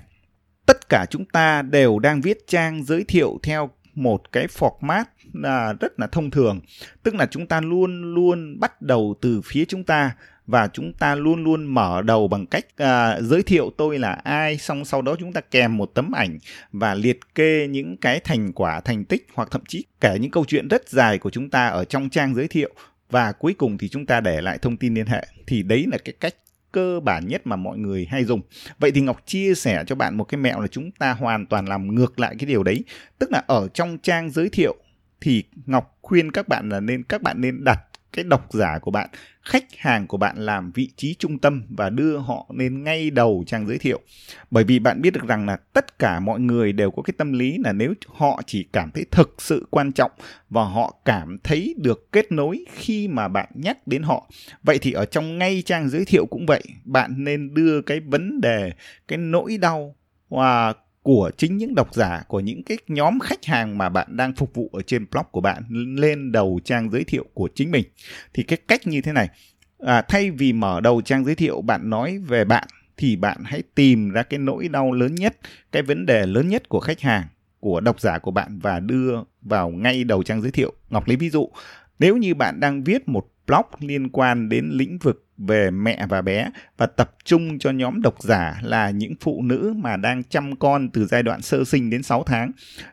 tất 0.66 0.90
cả 0.90 1.06
chúng 1.10 1.26
ta 1.26 1.62
đều 1.62 2.00
đang 2.00 2.22
viết 2.22 2.48
trang 2.48 2.84
giới 2.84 3.04
thiệu 3.04 3.40
theo 3.44 3.70
một 3.96 4.32
cái 4.32 4.48
format 4.48 5.04
là 5.34 5.74
rất 5.74 6.00
là 6.00 6.08
thông 6.08 6.32
thường. 6.32 6.60
Tức 7.04 7.16
là 7.16 7.26
chúng 7.26 7.48
ta 7.48 7.62
luôn 7.62 8.14
luôn 8.14 8.60
bắt 8.60 8.82
đầu 8.82 9.16
từ 9.22 9.42
phía 9.46 9.66
chúng 9.66 9.84
ta 9.84 10.12
và 10.48 10.68
chúng 10.74 10.94
ta 10.94 11.16
luôn 11.16 11.44
luôn 11.44 11.66
mở 11.66 12.02
đầu 12.02 12.28
bằng 12.28 12.46
cách 12.46 12.66
à, 12.78 13.22
giới 13.22 13.44
thiệu 13.44 13.72
tôi 13.78 14.00
là 14.00 14.12
ai 14.12 14.58
xong 14.58 14.86
sau 14.86 15.02
đó 15.02 15.16
chúng 15.20 15.34
ta 15.34 15.42
kèm 15.42 15.78
một 15.78 15.92
tấm 15.94 16.12
ảnh 16.12 16.38
và 16.72 16.94
liệt 16.94 17.20
kê 17.36 17.68
những 17.68 17.98
cái 17.98 18.20
thành 18.20 18.52
quả 18.54 18.80
thành 18.80 19.06
tích 19.06 19.28
hoặc 19.34 19.48
thậm 19.52 19.62
chí 19.68 19.86
kể 20.02 20.18
những 20.20 20.32
câu 20.32 20.46
chuyện 20.48 20.68
rất 20.68 20.90
dài 20.90 21.18
của 21.18 21.30
chúng 21.30 21.50
ta 21.50 21.68
ở 21.68 21.86
trong 21.86 22.10
trang 22.10 22.36
giới 22.36 22.48
thiệu. 22.48 22.70
Và 23.10 23.32
cuối 23.32 23.54
cùng 23.54 23.78
thì 23.78 23.90
chúng 23.90 24.06
ta 24.06 24.20
để 24.20 24.42
lại 24.42 24.58
thông 24.58 24.78
tin 24.78 24.94
liên 24.94 25.06
hệ. 25.06 25.28
Thì 25.48 25.64
đấy 25.64 25.86
là 25.92 25.98
cái 26.06 26.14
cách 26.20 26.36
cơ 26.72 27.00
bản 27.00 27.28
nhất 27.28 27.48
mà 27.48 27.56
mọi 27.56 27.78
người 27.78 28.08
hay 28.10 28.26
dùng. 28.26 28.42
Vậy 28.80 28.92
thì 28.92 29.02
Ngọc 29.02 29.22
chia 29.26 29.56
sẻ 29.56 29.84
cho 29.88 29.96
bạn 29.96 30.18
một 30.18 30.24
cái 30.24 30.38
mẹo 30.38 30.62
là 30.62 30.68
chúng 30.68 30.92
ta 30.92 31.14
hoàn 31.14 31.46
toàn 31.46 31.68
làm 31.68 31.96
ngược 31.96 32.20
lại 32.20 32.36
cái 32.40 32.46
điều 32.46 32.64
đấy. 32.64 32.84
Tức 33.20 33.32
là 33.32 33.44
ở 33.48 33.68
trong 33.74 33.98
trang 33.98 34.32
giới 34.32 34.50
thiệu 34.50 34.76
thì 35.22 35.44
Ngọc 35.66 35.98
khuyên 36.02 36.32
các 36.32 36.48
bạn 36.48 36.70
là 36.70 36.80
nên, 36.80 37.04
các 37.04 37.22
bạn 37.22 37.42
nên 37.42 37.64
đặt 37.64 37.80
cái 38.14 38.24
độc 38.24 38.54
giả 38.54 38.80
của 38.80 38.92
bạn, 38.92 39.10
khách 39.42 39.66
hàng 39.78 40.08
của 40.08 40.18
bạn 40.18 40.38
làm 40.38 40.72
vị 40.72 40.90
trí 40.96 41.16
trung 41.20 41.40
tâm 41.40 41.64
và 41.70 41.90
đưa 41.90 42.18
họ 42.18 42.46
lên 42.58 42.84
ngay 42.84 43.10
đầu 43.10 43.44
trang 43.48 43.68
giới 43.68 43.78
thiệu. 43.78 44.00
Bởi 44.52 44.64
vì 44.64 44.80
bạn 44.80 45.02
biết 45.02 45.14
được 45.14 45.28
rằng 45.28 45.46
là 45.46 45.58
tất 45.74 46.00
cả 46.00 46.20
mọi 46.20 46.40
người 46.40 46.74
đều 46.74 46.92
có 46.92 47.02
cái 47.02 47.14
tâm 47.18 47.34
lý 47.34 47.58
là 47.64 47.74
nếu 47.74 47.94
họ 48.08 48.42
chỉ 48.46 48.64
cảm 48.74 48.92
thấy 48.92 49.06
thực 49.12 49.36
sự 49.38 49.68
quan 49.70 49.92
trọng 49.92 50.12
và 50.50 50.64
họ 50.64 50.96
cảm 51.06 51.38
thấy 51.44 51.76
được 51.78 52.12
kết 52.12 52.32
nối 52.32 52.66
khi 52.74 53.08
mà 53.08 53.28
bạn 53.28 53.50
nhắc 53.54 53.88
đến 53.88 54.04
họ. 54.04 54.30
Vậy 54.64 54.80
thì 54.82 54.92
ở 54.92 55.06
trong 55.06 55.38
ngay 55.38 55.64
trang 55.66 55.90
giới 55.90 56.06
thiệu 56.06 56.26
cũng 56.26 56.46
vậy, 56.46 56.64
bạn 56.84 57.14
nên 57.18 57.54
đưa 57.54 57.82
cái 57.82 58.00
vấn 58.00 58.42
đề, 58.42 58.72
cái 59.08 59.18
nỗi 59.18 59.58
đau 59.58 59.96
và 60.30 60.74
của 61.04 61.32
chính 61.38 61.58
những 61.58 61.76
độc 61.76 61.94
giả 61.94 62.24
của 62.28 62.40
những 62.40 62.64
cái 62.64 62.78
nhóm 62.88 63.20
khách 63.20 63.46
hàng 63.46 63.78
mà 63.78 63.90
bạn 63.90 64.18
đang 64.18 64.36
phục 64.36 64.54
vụ 64.54 64.70
ở 64.74 64.82
trên 64.82 65.06
blog 65.12 65.26
của 65.32 65.42
bạn 65.42 65.64
lên 65.98 66.32
đầu 66.32 66.60
trang 66.64 66.90
giới 66.90 67.04
thiệu 67.04 67.26
của 67.34 67.50
chính 67.56 67.72
mình. 67.72 67.86
Thì 68.34 68.44
cái 68.44 68.58
cách 68.68 68.88
như 68.88 69.02
thế 69.02 69.12
này. 69.12 69.30
À, 69.80 70.02
thay 70.02 70.32
vì 70.32 70.54
mở 70.54 70.82
đầu 70.82 71.02
trang 71.02 71.26
giới 71.26 71.36
thiệu 71.36 71.62
bạn 71.62 71.90
nói 71.90 72.18
về 72.18 72.46
bạn 72.46 72.68
thì 72.98 73.16
bạn 73.16 73.38
hãy 73.44 73.64
tìm 73.76 74.10
ra 74.10 74.24
cái 74.24 74.40
nỗi 74.40 74.68
đau 74.68 74.92
lớn 74.92 75.16
nhất 75.16 75.38
cái 75.72 75.82
vấn 75.82 76.06
đề 76.06 76.26
lớn 76.26 76.48
nhất 76.48 76.70
của 76.70 76.80
khách 76.80 77.00
hàng 77.00 77.24
của 77.60 77.80
độc 77.80 78.02
giả 78.02 78.18
của 78.20 78.32
bạn 78.32 78.60
và 78.60 78.80
đưa 78.80 79.16
vào 79.42 79.70
ngay 79.70 80.04
đầu 80.04 80.24
trang 80.24 80.42
giới 80.42 80.52
thiệu. 80.52 80.74
Ngọc 80.90 81.08
lấy 81.08 81.18
ví 81.18 81.30
dụ 81.30 81.50
nếu 82.00 82.18
như 82.18 82.34
bạn 82.34 82.60
đang 82.60 82.84
viết 82.84 83.08
một 83.08 83.28
blog 83.52 83.90
liên 83.90 84.10
quan 84.10 84.50
đến 84.50 84.70
lĩnh 84.70 84.98
vực 84.98 85.26
về 85.38 85.72
mẹ 85.72 86.06
và 86.10 86.22
bé 86.22 86.50
và 86.78 86.86
tập 86.86 87.16
trung 87.24 87.60
cho 87.60 87.72
nhóm 87.72 88.02
độc 88.02 88.24
giả 88.24 88.60
là 88.64 88.90
những 88.90 89.14
phụ 89.22 89.42
nữ 89.42 89.74
mà 89.78 89.98
đang 89.98 90.24
chăm 90.24 90.56
con 90.56 90.90
từ 90.90 91.06
giai 91.06 91.24
đoạn 91.24 91.42
sơ 91.42 91.64
sinh 91.64 91.90
đến 91.90 92.04
6 92.04 92.24
tháng, 92.24 92.52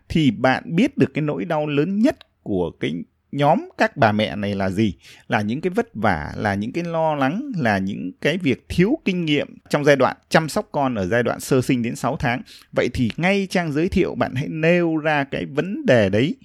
thì 0.09 0.31
bạn 0.31 0.77
biết 0.77 0.97
được 0.97 1.15
cái 1.15 1.23
nỗi 1.23 1.45
đau 1.45 1.67
lớn 1.67 1.99
nhất 1.99 2.17
của 2.43 2.71
cái 2.81 2.95
nhóm 3.33 3.69
các 3.79 3.97
bà 3.97 4.13
mẹ 4.13 4.37
này 4.37 4.55
là 4.55 4.71
gì? 4.71 4.95
Là 5.29 5.41
những 5.41 5.61
cái 5.61 5.71
vất 5.71 5.89
vả, 5.95 6.33
là 6.37 6.55
những 6.55 6.73
cái 6.73 6.85
lo 6.85 7.15
lắng, 7.15 7.53
là 7.57 7.79
những 7.79 8.13
cái 8.21 8.39
việc 8.39 8.65
thiếu 8.69 8.99
kinh 9.05 9.25
nghiệm 9.25 9.59
trong 9.69 9.85
giai 9.85 9.97
đoạn 9.97 10.17
chăm 10.29 10.49
sóc 10.49 10.69
con 10.73 10.95
ở 10.95 11.07
giai 11.07 11.23
đoạn 11.23 11.41
sơ 11.41 11.61
sinh 11.61 11.83
đến 11.83 11.97
6 11.97 12.17
tháng. 12.17 12.43
Vậy 12.73 12.89
thì 12.95 13.11
ngay 13.17 13.47
trang 13.51 13.73
giới 13.73 13.89
thiệu 13.89 14.15
bạn 14.15 14.35
hãy 14.35 14.49
nêu 14.49 14.97
ra 14.97 15.25
cái 15.25 15.47
vấn 15.47 15.87
đề 15.87 16.09
đấy 16.09 16.37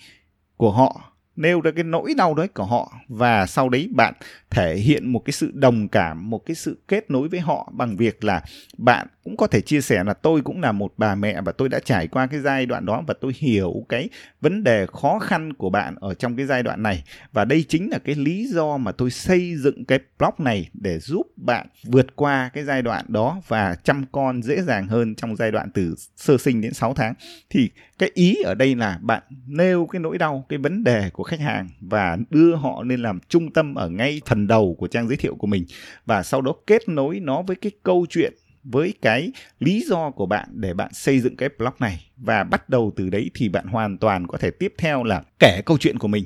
của 0.57 0.71
họ 0.71 1.12
nêu 1.35 1.61
ra 1.61 1.71
cái 1.71 1.83
nỗi 1.83 2.13
đau 2.17 2.33
đấy 2.33 2.47
của 2.47 2.65
họ. 2.65 2.93
Và 3.07 3.45
sau 3.45 3.69
đấy 3.69 3.89
bạn 3.91 4.13
thể 4.49 4.75
hiện 4.75 5.11
một 5.11 5.19
cái 5.19 5.33
sự 5.33 5.51
đồng 5.53 5.87
cảm, 5.87 6.29
một 6.29 6.45
cái 6.45 6.55
sự 6.55 6.77
kết 6.87 7.11
nối 7.11 7.27
với 7.27 7.39
họ 7.39 7.71
bằng 7.73 7.97
việc 7.97 8.23
là 8.23 8.43
bạn 8.77 9.07
cũng 9.23 9.37
có 9.37 9.47
thể 9.47 9.61
chia 9.61 9.81
sẻ 9.81 10.03
là 10.03 10.13
tôi 10.13 10.41
cũng 10.41 10.61
là 10.61 10.71
một 10.71 10.93
bà 10.97 11.15
mẹ 11.15 11.41
và 11.41 11.51
tôi 11.51 11.69
đã 11.69 11.79
trải 11.79 12.07
qua 12.07 12.27
cái 12.27 12.39
giai 12.39 12.65
đoạn 12.65 12.85
đó 12.85 13.03
và 13.07 13.13
tôi 13.21 13.33
hiểu 13.37 13.85
cái 13.89 14.09
vấn 14.41 14.63
đề 14.63 14.85
khó 14.85 15.19
khăn 15.19 15.53
của 15.53 15.69
bạn 15.69 15.95
ở 15.99 16.13
trong 16.13 16.35
cái 16.35 16.45
giai 16.45 16.63
đoạn 16.63 16.83
này. 16.83 17.03
Và 17.31 17.45
đây 17.45 17.65
chính 17.69 17.89
là 17.89 17.99
cái 18.05 18.15
lý 18.15 18.47
do 18.47 18.77
mà 18.77 18.91
tôi 18.91 19.11
xây 19.11 19.55
dựng 19.55 19.85
cái 19.85 19.99
blog 20.19 20.33
này 20.37 20.69
để 20.73 20.99
giúp 20.99 21.27
bạn 21.35 21.67
vượt 21.83 22.15
qua 22.15 22.49
cái 22.53 22.63
giai 22.63 22.81
đoạn 22.81 23.05
đó 23.07 23.41
và 23.47 23.75
chăm 23.83 24.05
con 24.11 24.43
dễ 24.43 24.61
dàng 24.61 24.87
hơn 24.87 25.15
trong 25.15 25.35
giai 25.35 25.51
đoạn 25.51 25.69
từ 25.73 25.95
sơ 26.15 26.37
sinh 26.37 26.61
đến 26.61 26.73
6 26.73 26.93
tháng. 26.93 27.13
Thì 27.49 27.69
cái 27.99 28.11
ý 28.13 28.35
ở 28.43 28.53
đây 28.53 28.75
là 28.75 28.99
bạn 29.01 29.23
nêu 29.47 29.85
cái 29.85 29.99
nỗi 29.99 30.17
đau, 30.17 30.45
cái 30.49 30.59
vấn 30.59 30.83
đề 30.83 31.09
của 31.09 31.23
khách 31.23 31.39
hàng 31.39 31.69
và 31.79 32.17
đưa 32.29 32.55
họ 32.55 32.83
lên 32.83 33.01
làm 33.01 33.19
trung 33.29 33.51
tâm 33.51 33.75
ở 33.75 33.89
ngay 33.89 34.21
phần 34.25 34.47
đầu 34.47 34.75
của 34.79 34.87
trang 34.87 35.07
giới 35.07 35.17
thiệu 35.17 35.35
của 35.35 35.47
mình. 35.47 35.65
Và 36.05 36.23
sau 36.23 36.41
đó 36.41 36.53
kết 36.67 36.89
nối 36.89 37.19
nó 37.19 37.41
với 37.41 37.55
cái 37.55 37.71
câu 37.83 38.05
chuyện, 38.09 38.33
với 38.63 38.93
cái 39.01 39.31
lý 39.59 39.83
do 39.87 40.09
của 40.09 40.25
bạn 40.25 40.49
để 40.51 40.73
bạn 40.73 40.93
xây 40.93 41.19
dựng 41.19 41.35
cái 41.35 41.49
blog 41.57 41.73
này. 41.79 42.05
Và 42.17 42.43
bắt 42.43 42.69
đầu 42.69 42.91
từ 42.95 43.09
đấy 43.09 43.31
thì 43.33 43.49
bạn 43.49 43.65
hoàn 43.67 43.97
toàn 43.97 44.27
có 44.27 44.37
thể 44.37 44.51
tiếp 44.51 44.73
theo 44.77 45.03
là 45.03 45.23
kể 45.39 45.61
câu 45.65 45.77
chuyện 45.77 45.99
của 45.99 46.07
mình. 46.07 46.25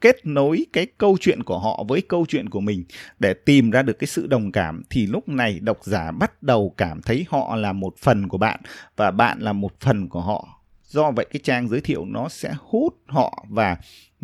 Kết 0.00 0.26
nối 0.26 0.66
cái 0.72 0.86
câu 0.98 1.16
chuyện 1.20 1.42
của 1.42 1.58
họ 1.58 1.84
với 1.88 2.02
câu 2.08 2.26
chuyện 2.28 2.48
của 2.48 2.60
mình. 2.60 2.84
Để 3.18 3.34
tìm 3.34 3.70
ra 3.70 3.82
được 3.82 3.98
cái 3.98 4.06
sự 4.06 4.26
đồng 4.26 4.52
cảm 4.52 4.82
thì 4.90 5.06
lúc 5.06 5.28
này 5.28 5.58
độc 5.60 5.78
giả 5.82 6.10
bắt 6.10 6.42
đầu 6.42 6.74
cảm 6.76 7.02
thấy 7.02 7.26
họ 7.28 7.56
là 7.56 7.72
một 7.72 7.94
phần 7.98 8.28
của 8.28 8.38
bạn 8.38 8.60
và 8.96 9.10
bạn 9.10 9.40
là 9.40 9.52
một 9.52 9.80
phần 9.80 10.08
của 10.08 10.20
họ 10.20 10.53
do 10.94 11.10
vậy 11.10 11.26
cái 11.30 11.40
trang 11.44 11.68
giới 11.68 11.80
thiệu 11.80 12.04
nó 12.04 12.28
sẽ 12.28 12.54
hút 12.58 12.94
họ 13.06 13.44
và 13.48 13.76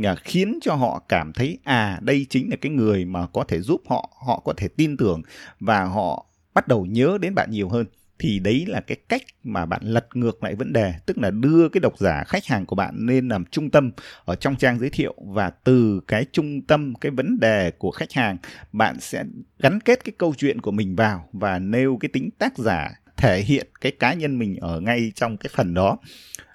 à, 0.04 0.14
khiến 0.24 0.58
cho 0.62 0.74
họ 0.74 1.02
cảm 1.08 1.32
thấy 1.32 1.58
à 1.64 1.98
đây 2.02 2.26
chính 2.30 2.50
là 2.50 2.56
cái 2.60 2.72
người 2.72 3.04
mà 3.04 3.26
có 3.26 3.44
thể 3.44 3.60
giúp 3.60 3.82
họ 3.88 4.10
họ 4.26 4.42
có 4.44 4.52
thể 4.56 4.68
tin 4.68 4.96
tưởng 4.96 5.22
và 5.60 5.84
họ 5.84 6.26
bắt 6.54 6.68
đầu 6.68 6.86
nhớ 6.86 7.18
đến 7.20 7.34
bạn 7.34 7.50
nhiều 7.50 7.68
hơn. 7.68 7.86
Thì 8.18 8.38
đấy 8.38 8.64
là 8.68 8.80
cái 8.80 8.96
cách 9.08 9.22
mà 9.44 9.66
bạn 9.66 9.82
lật 9.84 10.06
ngược 10.14 10.44
lại 10.44 10.54
vấn 10.54 10.72
đề, 10.72 10.94
tức 11.06 11.18
là 11.18 11.30
đưa 11.30 11.68
cái 11.68 11.80
độc 11.80 11.98
giả, 11.98 12.24
khách 12.26 12.46
hàng 12.46 12.66
của 12.66 12.76
bạn 12.76 13.06
lên 13.06 13.28
làm 13.28 13.44
trung 13.44 13.70
tâm 13.70 13.90
ở 14.24 14.34
trong 14.34 14.56
trang 14.56 14.78
giới 14.78 14.90
thiệu 14.90 15.14
và 15.26 15.50
từ 15.50 16.00
cái 16.06 16.24
trung 16.32 16.62
tâm, 16.62 16.94
cái 16.94 17.12
vấn 17.12 17.40
đề 17.40 17.70
của 17.70 17.90
khách 17.90 18.12
hàng, 18.12 18.36
bạn 18.72 19.00
sẽ 19.00 19.24
gắn 19.58 19.80
kết 19.80 20.04
cái 20.04 20.12
câu 20.18 20.34
chuyện 20.36 20.60
của 20.60 20.70
mình 20.70 20.96
vào 20.96 21.28
và 21.32 21.58
nêu 21.58 21.96
cái 22.00 22.08
tính 22.08 22.30
tác 22.38 22.58
giả 22.58 22.90
thể 23.16 23.40
hiện 23.40 23.66
cái 23.80 23.92
cá 23.92 24.14
nhân 24.14 24.38
mình 24.38 24.56
ở 24.56 24.80
ngay 24.80 25.12
trong 25.14 25.36
cái 25.36 25.50
phần 25.54 25.74
đó 25.74 25.98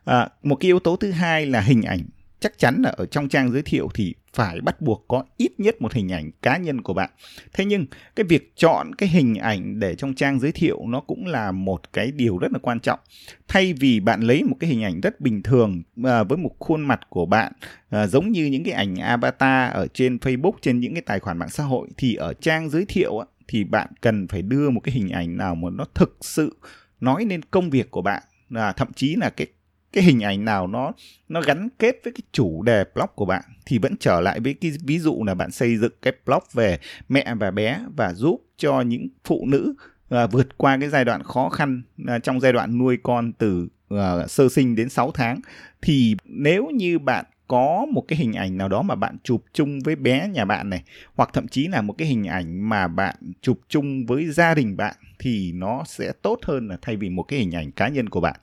à, 0.05 0.29
một 0.43 0.55
cái 0.55 0.67
yếu 0.67 0.79
tố 0.79 0.95
thứ 0.95 1.11
hai 1.11 1.45
là 1.45 1.61
hình 1.61 1.81
ảnh 1.81 2.01
chắc 2.39 2.57
chắn 2.57 2.81
là 2.81 2.89
ở 2.89 3.05
trong 3.05 3.29
trang 3.29 3.51
giới 3.51 3.61
thiệu 3.61 3.89
thì 3.93 4.13
phải 4.33 4.61
bắt 4.61 4.81
buộc 4.81 5.05
có 5.07 5.23
ít 5.37 5.59
nhất 5.59 5.81
một 5.81 5.93
hình 5.93 6.11
ảnh 6.11 6.31
cá 6.41 6.57
nhân 6.57 6.81
của 6.81 6.93
bạn. 6.93 7.09
Thế 7.53 7.65
nhưng 7.65 7.85
cái 8.15 8.23
việc 8.23 8.53
chọn 8.55 8.95
cái 8.95 9.09
hình 9.09 9.35
ảnh 9.35 9.79
để 9.79 9.95
trong 9.95 10.13
trang 10.13 10.39
giới 10.39 10.51
thiệu 10.51 10.81
nó 10.87 10.99
cũng 10.99 11.27
là 11.27 11.51
một 11.51 11.93
cái 11.93 12.11
điều 12.11 12.37
rất 12.37 12.51
là 12.51 12.59
quan 12.59 12.79
trọng. 12.79 12.99
Thay 13.47 13.73
vì 13.73 13.99
bạn 13.99 14.21
lấy 14.21 14.43
một 14.43 14.55
cái 14.59 14.69
hình 14.69 14.83
ảnh 14.83 15.01
rất 15.01 15.21
bình 15.21 15.43
thường 15.43 15.83
à, 16.03 16.23
với 16.23 16.37
một 16.37 16.51
khuôn 16.59 16.81
mặt 16.81 16.99
của 17.09 17.25
bạn 17.25 17.53
à, 17.89 18.07
giống 18.07 18.31
như 18.31 18.45
những 18.45 18.63
cái 18.63 18.73
ảnh 18.73 18.95
avatar 18.95 19.73
ở 19.73 19.87
trên 19.93 20.17
Facebook 20.17 20.53
trên 20.61 20.79
những 20.79 20.93
cái 20.93 21.01
tài 21.01 21.19
khoản 21.19 21.37
mạng 21.37 21.49
xã 21.49 21.63
hội 21.63 21.87
thì 21.97 22.15
ở 22.15 22.33
trang 22.33 22.69
giới 22.69 22.85
thiệu 22.85 23.19
á, 23.19 23.25
thì 23.47 23.63
bạn 23.63 23.87
cần 24.01 24.27
phải 24.27 24.41
đưa 24.41 24.69
một 24.69 24.79
cái 24.83 24.95
hình 24.95 25.09
ảnh 25.09 25.37
nào 25.37 25.55
mà 25.55 25.69
nó 25.73 25.85
thực 25.93 26.17
sự 26.21 26.57
nói 26.99 27.25
lên 27.25 27.41
công 27.51 27.69
việc 27.69 27.91
của 27.91 28.01
bạn 28.01 28.23
là 28.49 28.71
thậm 28.71 28.93
chí 28.95 29.15
là 29.15 29.29
cái 29.29 29.47
cái 29.95 30.03
hình 30.03 30.23
ảnh 30.23 30.45
nào 30.45 30.67
nó 30.67 30.91
nó 31.29 31.41
gắn 31.41 31.69
kết 31.79 31.95
với 32.03 32.13
cái 32.13 32.21
chủ 32.31 32.63
đề 32.63 32.85
blog 32.95 33.09
của 33.15 33.25
bạn 33.25 33.41
thì 33.65 33.77
vẫn 33.77 33.95
trở 33.99 34.19
lại 34.19 34.39
với 34.39 34.53
cái 34.53 34.71
ví 34.83 34.99
dụ 34.99 35.23
là 35.27 35.33
bạn 35.33 35.51
xây 35.51 35.77
dựng 35.77 35.93
cái 36.01 36.13
blog 36.25 36.43
về 36.53 36.79
mẹ 37.09 37.35
và 37.39 37.51
bé 37.51 37.79
và 37.95 38.13
giúp 38.13 38.41
cho 38.57 38.81
những 38.81 39.07
phụ 39.23 39.45
nữ 39.47 39.75
uh, 40.15 40.31
vượt 40.31 40.57
qua 40.57 40.77
cái 40.79 40.89
giai 40.89 41.05
đoạn 41.05 41.23
khó 41.23 41.49
khăn 41.49 41.81
uh, 42.01 42.23
trong 42.23 42.39
giai 42.39 42.53
đoạn 42.53 42.77
nuôi 42.77 42.97
con 43.03 43.33
từ 43.33 43.67
uh, 43.93 44.29
sơ 44.29 44.49
sinh 44.49 44.75
đến 44.75 44.89
6 44.89 45.11
tháng. 45.11 45.39
Thì 45.81 46.15
nếu 46.25 46.65
như 46.73 46.99
bạn 46.99 47.25
có 47.47 47.85
một 47.91 48.05
cái 48.07 48.19
hình 48.19 48.33
ảnh 48.33 48.57
nào 48.57 48.69
đó 48.69 48.81
mà 48.81 48.95
bạn 48.95 49.17
chụp 49.23 49.43
chung 49.53 49.79
với 49.79 49.95
bé 49.95 50.27
nhà 50.27 50.45
bạn 50.45 50.69
này 50.69 50.83
hoặc 51.15 51.29
thậm 51.33 51.47
chí 51.47 51.67
là 51.67 51.81
một 51.81 51.95
cái 51.97 52.07
hình 52.07 52.27
ảnh 52.27 52.69
mà 52.69 52.87
bạn 52.87 53.15
chụp 53.41 53.59
chung 53.69 54.05
với 54.05 54.31
gia 54.31 54.53
đình 54.53 54.77
bạn 54.77 54.95
thì 55.19 55.51
nó 55.51 55.83
sẽ 55.87 56.11
tốt 56.21 56.39
hơn 56.43 56.67
là 56.67 56.77
thay 56.81 56.95
vì 56.95 57.09
một 57.09 57.23
cái 57.23 57.39
hình 57.39 57.51
ảnh 57.51 57.71
cá 57.71 57.87
nhân 57.87 58.09
của 58.09 58.21
bạn. 58.21 58.35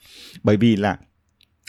Bởi 0.42 0.56
vì 0.56 0.76
là 0.76 0.98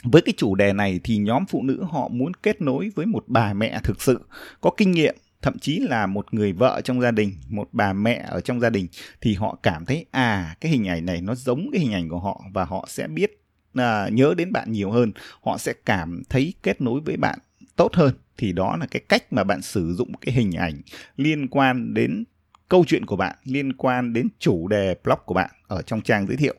với 0.04 0.22
cái 0.22 0.34
chủ 0.36 0.54
đề 0.54 0.72
này 0.72 1.00
thì 1.04 1.16
nhóm 1.16 1.46
phụ 1.46 1.62
nữ 1.62 1.84
họ 1.90 2.08
muốn 2.08 2.34
kết 2.34 2.60
nối 2.60 2.90
với 2.94 3.06
một 3.06 3.24
bà 3.26 3.54
mẹ 3.54 3.80
thực 3.84 4.02
sự 4.02 4.20
có 4.60 4.70
kinh 4.76 4.90
nghiệm 4.90 5.14
thậm 5.42 5.58
chí 5.58 5.78
là 5.78 6.06
một 6.06 6.34
người 6.34 6.52
vợ 6.52 6.80
trong 6.84 7.00
gia 7.00 7.10
đình 7.10 7.32
một 7.48 7.68
bà 7.72 7.92
mẹ 7.92 8.24
ở 8.28 8.40
trong 8.40 8.60
gia 8.60 8.70
đình 8.70 8.86
thì 9.20 9.34
họ 9.34 9.58
cảm 9.62 9.84
thấy 9.84 10.06
à 10.10 10.56
cái 10.60 10.72
hình 10.72 10.88
ảnh 10.88 11.06
này 11.06 11.20
nó 11.20 11.34
giống 11.34 11.68
cái 11.72 11.80
hình 11.80 11.92
ảnh 11.92 12.08
của 12.08 12.18
họ 12.18 12.44
và 12.52 12.64
họ 12.64 12.86
sẽ 12.88 13.08
biết 13.08 13.40
à, 13.74 14.08
nhớ 14.12 14.34
đến 14.36 14.52
bạn 14.52 14.72
nhiều 14.72 14.90
hơn 14.90 15.12
họ 15.42 15.58
sẽ 15.58 15.72
cảm 15.86 16.22
thấy 16.28 16.54
kết 16.62 16.80
nối 16.80 17.00
với 17.00 17.16
bạn 17.16 17.38
tốt 17.76 17.94
hơn. 17.94 18.14
Thì 18.36 18.52
đó 18.52 18.76
là 18.76 18.86
cái 18.86 19.02
cách 19.08 19.32
mà 19.32 19.44
bạn 19.44 19.62
sử 19.62 19.94
dụng 19.94 20.12
cái 20.20 20.34
hình 20.34 20.52
ảnh 20.52 20.80
liên 21.16 21.48
quan 21.48 21.94
đến 21.94 22.24
câu 22.68 22.84
chuyện 22.86 23.06
của 23.06 23.16
bạn 23.16 23.36
liên 23.44 23.72
quan 23.72 24.12
đến 24.12 24.28
chủ 24.38 24.68
đề 24.68 24.96
blog 25.04 25.18
của 25.26 25.34
bạn 25.34 25.50
ở 25.66 25.82
trong 25.82 26.00
trang 26.00 26.26
giới 26.26 26.36
thiệu 26.36 26.54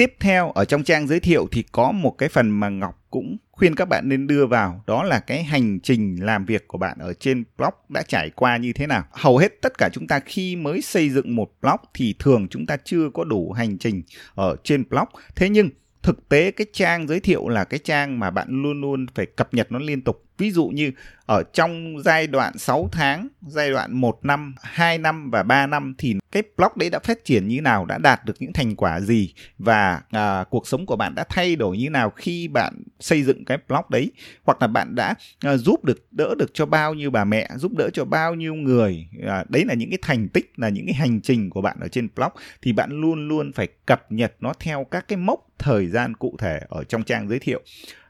tiếp 0.00 0.14
theo, 0.20 0.50
ở 0.50 0.64
trong 0.64 0.84
trang 0.84 1.06
giới 1.06 1.20
thiệu 1.20 1.48
thì 1.52 1.64
có 1.72 1.92
một 1.92 2.10
cái 2.18 2.28
phần 2.28 2.50
mà 2.50 2.68
ngọc 2.68 3.06
cũng 3.10 3.36
khuyên 3.52 3.74
các 3.74 3.88
bạn 3.88 4.08
nên 4.08 4.26
đưa 4.26 4.46
vào, 4.46 4.84
đó 4.86 5.02
là 5.02 5.20
cái 5.20 5.44
hành 5.44 5.80
trình 5.80 6.16
làm 6.20 6.44
việc 6.44 6.68
của 6.68 6.78
bạn 6.78 6.98
ở 6.98 7.12
trên 7.12 7.44
blog 7.58 7.74
đã 7.88 8.02
trải 8.02 8.30
qua 8.30 8.56
như 8.56 8.72
thế 8.72 8.86
nào. 8.86 9.04
Hầu 9.10 9.38
hết 9.38 9.62
tất 9.62 9.78
cả 9.78 9.88
chúng 9.92 10.06
ta 10.06 10.20
khi 10.20 10.56
mới 10.56 10.82
xây 10.82 11.10
dựng 11.10 11.36
một 11.36 11.50
blog 11.62 11.76
thì 11.94 12.14
thường 12.18 12.48
chúng 12.50 12.66
ta 12.66 12.76
chưa 12.84 13.10
có 13.14 13.24
đủ 13.24 13.52
hành 13.52 13.78
trình 13.78 14.02
ở 14.34 14.56
trên 14.64 14.84
blog. 14.88 15.08
Thế 15.36 15.48
nhưng 15.48 15.70
thực 16.02 16.28
tế 16.28 16.50
cái 16.50 16.66
trang 16.72 17.08
giới 17.08 17.20
thiệu 17.20 17.48
là 17.48 17.64
cái 17.64 17.80
trang 17.84 18.18
mà 18.18 18.30
bạn 18.30 18.62
luôn 18.62 18.80
luôn 18.80 19.06
phải 19.14 19.26
cập 19.26 19.54
nhật 19.54 19.72
nó 19.72 19.78
liên 19.78 20.00
tục 20.02 20.24
ví 20.40 20.50
dụ 20.50 20.66
như 20.66 20.92
ở 21.26 21.42
trong 21.52 22.02
giai 22.04 22.26
đoạn 22.26 22.58
6 22.58 22.88
tháng, 22.92 23.28
giai 23.46 23.70
đoạn 23.70 23.92
1 23.94 24.18
năm, 24.22 24.54
2 24.62 24.98
năm 24.98 25.30
và 25.30 25.42
3 25.42 25.66
năm 25.66 25.94
thì 25.98 26.14
cái 26.32 26.42
blog 26.56 26.72
đấy 26.76 26.90
đã 26.90 26.98
phát 26.98 27.24
triển 27.24 27.48
như 27.48 27.60
nào, 27.60 27.86
đã 27.86 27.98
đạt 27.98 28.24
được 28.24 28.34
những 28.38 28.52
thành 28.52 28.76
quả 28.76 29.00
gì 29.00 29.34
và 29.58 30.00
à, 30.10 30.44
cuộc 30.50 30.68
sống 30.68 30.86
của 30.86 30.96
bạn 30.96 31.14
đã 31.14 31.24
thay 31.28 31.56
đổi 31.56 31.78
như 31.78 31.90
nào 31.90 32.10
khi 32.10 32.48
bạn 32.48 32.82
xây 33.00 33.22
dựng 33.22 33.44
cái 33.44 33.58
blog 33.68 33.84
đấy 33.88 34.12
hoặc 34.44 34.62
là 34.62 34.66
bạn 34.66 34.94
đã 34.94 35.14
à, 35.40 35.56
giúp 35.56 35.84
được 35.84 36.06
đỡ 36.10 36.34
được 36.38 36.50
cho 36.54 36.66
bao 36.66 36.94
nhiêu 36.94 37.10
bà 37.10 37.24
mẹ, 37.24 37.48
giúp 37.56 37.72
đỡ 37.78 37.90
cho 37.92 38.04
bao 38.04 38.34
nhiêu 38.34 38.54
người. 38.54 39.08
À, 39.26 39.44
đấy 39.48 39.64
là 39.64 39.74
những 39.74 39.90
cái 39.90 39.98
thành 40.02 40.28
tích 40.28 40.52
là 40.56 40.68
những 40.68 40.86
cái 40.86 40.94
hành 40.94 41.20
trình 41.20 41.50
của 41.50 41.60
bạn 41.60 41.76
ở 41.80 41.88
trên 41.88 42.08
blog 42.16 42.32
thì 42.62 42.72
bạn 42.72 43.00
luôn 43.00 43.28
luôn 43.28 43.52
phải 43.52 43.68
cập 43.86 44.12
nhật 44.12 44.32
nó 44.40 44.52
theo 44.60 44.86
các 44.90 45.08
cái 45.08 45.16
mốc 45.16 45.46
thời 45.58 45.86
gian 45.86 46.14
cụ 46.14 46.36
thể 46.38 46.60
ở 46.68 46.84
trong 46.84 47.02
trang 47.02 47.28
giới 47.28 47.38
thiệu 47.38 47.62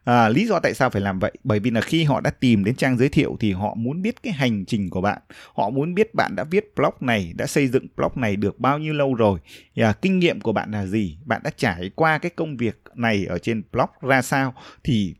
À, 0.04 0.28
lý 0.28 0.46
do 0.46 0.60
tại 0.60 0.74
sao 0.74 0.90
phải 0.90 1.02
làm 1.02 1.18
vậy? 1.18 1.32
Bởi 1.44 1.60
vì 1.60 1.70
là 1.70 1.80
khi 1.80 2.04
họ 2.04 2.20
đã 2.20 2.30
tìm 2.30 2.64
đến 2.64 2.74
trang 2.74 2.98
giới 2.98 3.08
thiệu 3.08 3.36
thì 3.40 3.52
họ 3.52 3.74
muốn 3.74 4.02
biết 4.02 4.22
cái 4.22 4.32
hành 4.32 4.64
trình 4.64 4.90
của 4.90 5.00
bạn. 5.00 5.18
Họ 5.54 5.70
muốn 5.70 5.94
biết 5.94 6.14
bạn 6.14 6.36
đã 6.36 6.44
viết 6.44 6.72
blog 6.76 6.94
này, 7.00 7.32
đã 7.36 7.46
xây 7.46 7.68
dựng 7.68 7.86
blog 7.96 8.12
này 8.14 8.36
được 8.36 8.58
bao 8.58 8.78
nhiêu 8.78 8.92
lâu 8.92 9.14
rồi. 9.14 9.40
À, 9.76 9.92
kinh 9.92 10.18
nghiệm 10.18 10.40
của 10.40 10.52
bạn 10.52 10.70
là 10.70 10.86
gì? 10.86 11.18
Bạn 11.24 11.40
đã 11.44 11.50
trải 11.56 11.90
qua 11.94 12.18
cái 12.18 12.30
công 12.36 12.56
việc 12.56 12.82
này 12.94 13.26
ở 13.26 13.38
trên 13.38 13.62
blog 13.72 13.88
ra 14.00 14.22
sao? 14.22 14.54
Thì 14.84 15.14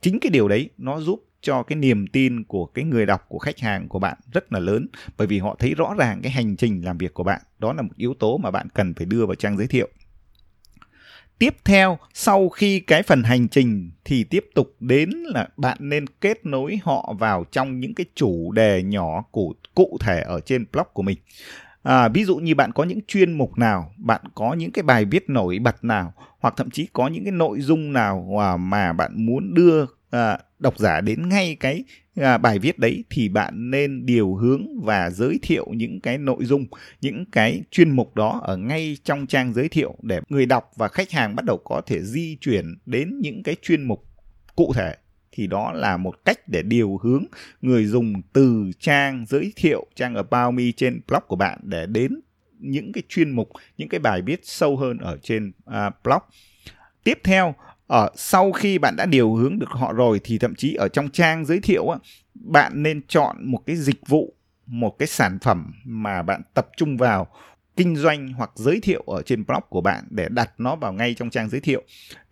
chính 0.00 0.20
cái 0.20 0.30
điều 0.30 0.48
đấy 0.48 0.70
nó 0.78 1.00
giúp 1.00 1.24
cho 1.40 1.62
cái 1.62 1.76
niềm 1.76 2.06
tin 2.06 2.44
của 2.44 2.66
cái 2.66 2.84
người 2.84 3.06
đọc 3.06 3.24
của 3.28 3.38
khách 3.38 3.58
hàng 3.58 3.88
của 3.88 3.98
bạn 3.98 4.16
rất 4.32 4.52
là 4.52 4.58
lớn 4.58 4.86
bởi 5.16 5.26
vì 5.26 5.38
họ 5.38 5.56
thấy 5.58 5.74
rõ 5.74 5.94
ràng 5.98 6.20
cái 6.22 6.32
hành 6.32 6.56
trình 6.56 6.84
làm 6.84 6.98
việc 6.98 7.14
của 7.14 7.24
bạn 7.24 7.40
đó 7.58 7.72
là 7.72 7.82
một 7.82 7.92
yếu 7.96 8.14
tố 8.14 8.38
mà 8.38 8.50
bạn 8.50 8.68
cần 8.74 8.94
phải 8.94 9.06
đưa 9.06 9.26
vào 9.26 9.34
trang 9.34 9.56
giới 9.56 9.66
thiệu 9.66 9.88
tiếp 11.38 11.56
theo 11.64 11.98
sau 12.14 12.48
khi 12.48 12.80
cái 12.80 13.02
phần 13.02 13.22
hành 13.22 13.48
trình 13.48 13.90
thì 14.04 14.24
tiếp 14.24 14.44
tục 14.54 14.76
đến 14.80 15.10
là 15.10 15.48
bạn 15.56 15.78
nên 15.80 16.06
kết 16.06 16.46
nối 16.46 16.78
họ 16.82 17.14
vào 17.18 17.44
trong 17.52 17.80
những 17.80 17.94
cái 17.94 18.06
chủ 18.14 18.52
đề 18.52 18.82
nhỏ 18.82 19.24
cụ 19.32 19.54
cụ 19.74 19.98
thể 20.00 20.20
ở 20.20 20.40
trên 20.40 20.64
blog 20.72 20.86
của 20.92 21.02
mình. 21.02 21.18
À, 21.82 22.08
ví 22.08 22.24
dụ 22.24 22.36
như 22.36 22.54
bạn 22.54 22.72
có 22.72 22.84
những 22.84 23.00
chuyên 23.08 23.32
mục 23.32 23.58
nào 23.58 23.92
bạn 23.96 24.20
có 24.34 24.54
những 24.54 24.70
cái 24.70 24.82
bài 24.82 25.04
viết 25.04 25.24
nổi 25.28 25.58
bật 25.58 25.84
nào 25.84 26.12
hoặc 26.40 26.54
thậm 26.56 26.70
chí 26.70 26.88
có 26.92 27.08
những 27.08 27.24
cái 27.24 27.32
nội 27.32 27.60
dung 27.60 27.92
nào 27.92 28.40
à, 28.40 28.56
mà 28.56 28.92
bạn 28.92 29.26
muốn 29.26 29.54
đưa 29.54 29.84
à, 30.14 30.38
độc 30.58 30.78
giả 30.78 31.00
đến 31.00 31.28
ngay 31.28 31.56
cái 31.60 31.84
à, 32.16 32.38
bài 32.38 32.58
viết 32.58 32.78
đấy 32.78 33.04
thì 33.10 33.28
bạn 33.28 33.70
nên 33.70 34.06
điều 34.06 34.34
hướng 34.34 34.80
và 34.82 35.10
giới 35.10 35.38
thiệu 35.42 35.66
những 35.70 36.00
cái 36.00 36.18
nội 36.18 36.44
dung 36.44 36.66
những 37.00 37.24
cái 37.32 37.62
chuyên 37.70 37.90
mục 37.90 38.14
đó 38.14 38.40
ở 38.44 38.56
ngay 38.56 38.96
trong 39.04 39.26
trang 39.26 39.54
giới 39.54 39.68
thiệu 39.68 39.94
để 40.02 40.20
người 40.28 40.46
đọc 40.46 40.70
và 40.76 40.88
khách 40.88 41.10
hàng 41.10 41.36
bắt 41.36 41.44
đầu 41.44 41.56
có 41.64 41.82
thể 41.86 42.02
di 42.02 42.36
chuyển 42.40 42.74
đến 42.86 43.18
những 43.20 43.42
cái 43.42 43.56
chuyên 43.62 43.82
mục 43.82 44.04
cụ 44.56 44.72
thể. 44.74 44.96
Thì 45.32 45.46
đó 45.46 45.72
là 45.72 45.96
một 45.96 46.24
cách 46.24 46.48
để 46.48 46.62
điều 46.62 46.98
hướng 47.02 47.24
người 47.62 47.84
dùng 47.84 48.22
từ 48.32 48.70
trang 48.78 49.24
giới 49.28 49.52
thiệu 49.56 49.86
trang 49.94 50.14
about 50.14 50.54
me 50.54 50.64
trên 50.76 51.00
blog 51.08 51.22
của 51.28 51.36
bạn 51.36 51.58
để 51.62 51.86
đến 51.86 52.20
những 52.58 52.92
cái 52.92 53.02
chuyên 53.08 53.30
mục 53.30 53.50
những 53.78 53.88
cái 53.88 54.00
bài 54.00 54.22
viết 54.22 54.40
sâu 54.42 54.76
hơn 54.76 54.98
ở 54.98 55.18
trên 55.22 55.52
uh, 55.70 55.94
blog. 56.04 56.22
Tiếp 57.04 57.18
theo 57.24 57.54
ở 57.86 58.10
sau 58.16 58.52
khi 58.52 58.78
bạn 58.78 58.96
đã 58.96 59.06
điều 59.06 59.34
hướng 59.34 59.58
được 59.58 59.70
họ 59.70 59.92
rồi 59.92 60.20
thì 60.24 60.38
thậm 60.38 60.54
chí 60.54 60.74
ở 60.74 60.88
trong 60.88 61.10
trang 61.10 61.44
giới 61.44 61.60
thiệu 61.60 61.88
á, 61.88 61.98
bạn 62.34 62.82
nên 62.82 63.00
chọn 63.08 63.36
một 63.40 63.60
cái 63.66 63.76
dịch 63.76 64.08
vụ 64.08 64.34
một 64.66 64.98
cái 64.98 65.08
sản 65.08 65.38
phẩm 65.42 65.72
mà 65.84 66.22
bạn 66.22 66.42
tập 66.54 66.68
trung 66.76 66.96
vào 66.96 67.26
kinh 67.76 67.96
doanh 67.96 68.32
hoặc 68.32 68.50
giới 68.54 68.80
thiệu 68.80 69.02
ở 69.06 69.22
trên 69.22 69.44
blog 69.46 69.62
của 69.68 69.80
bạn 69.80 70.04
để 70.10 70.28
đặt 70.30 70.50
nó 70.58 70.76
vào 70.76 70.92
ngay 70.92 71.14
trong 71.14 71.30
trang 71.30 71.48
giới 71.48 71.60
thiệu. 71.60 71.82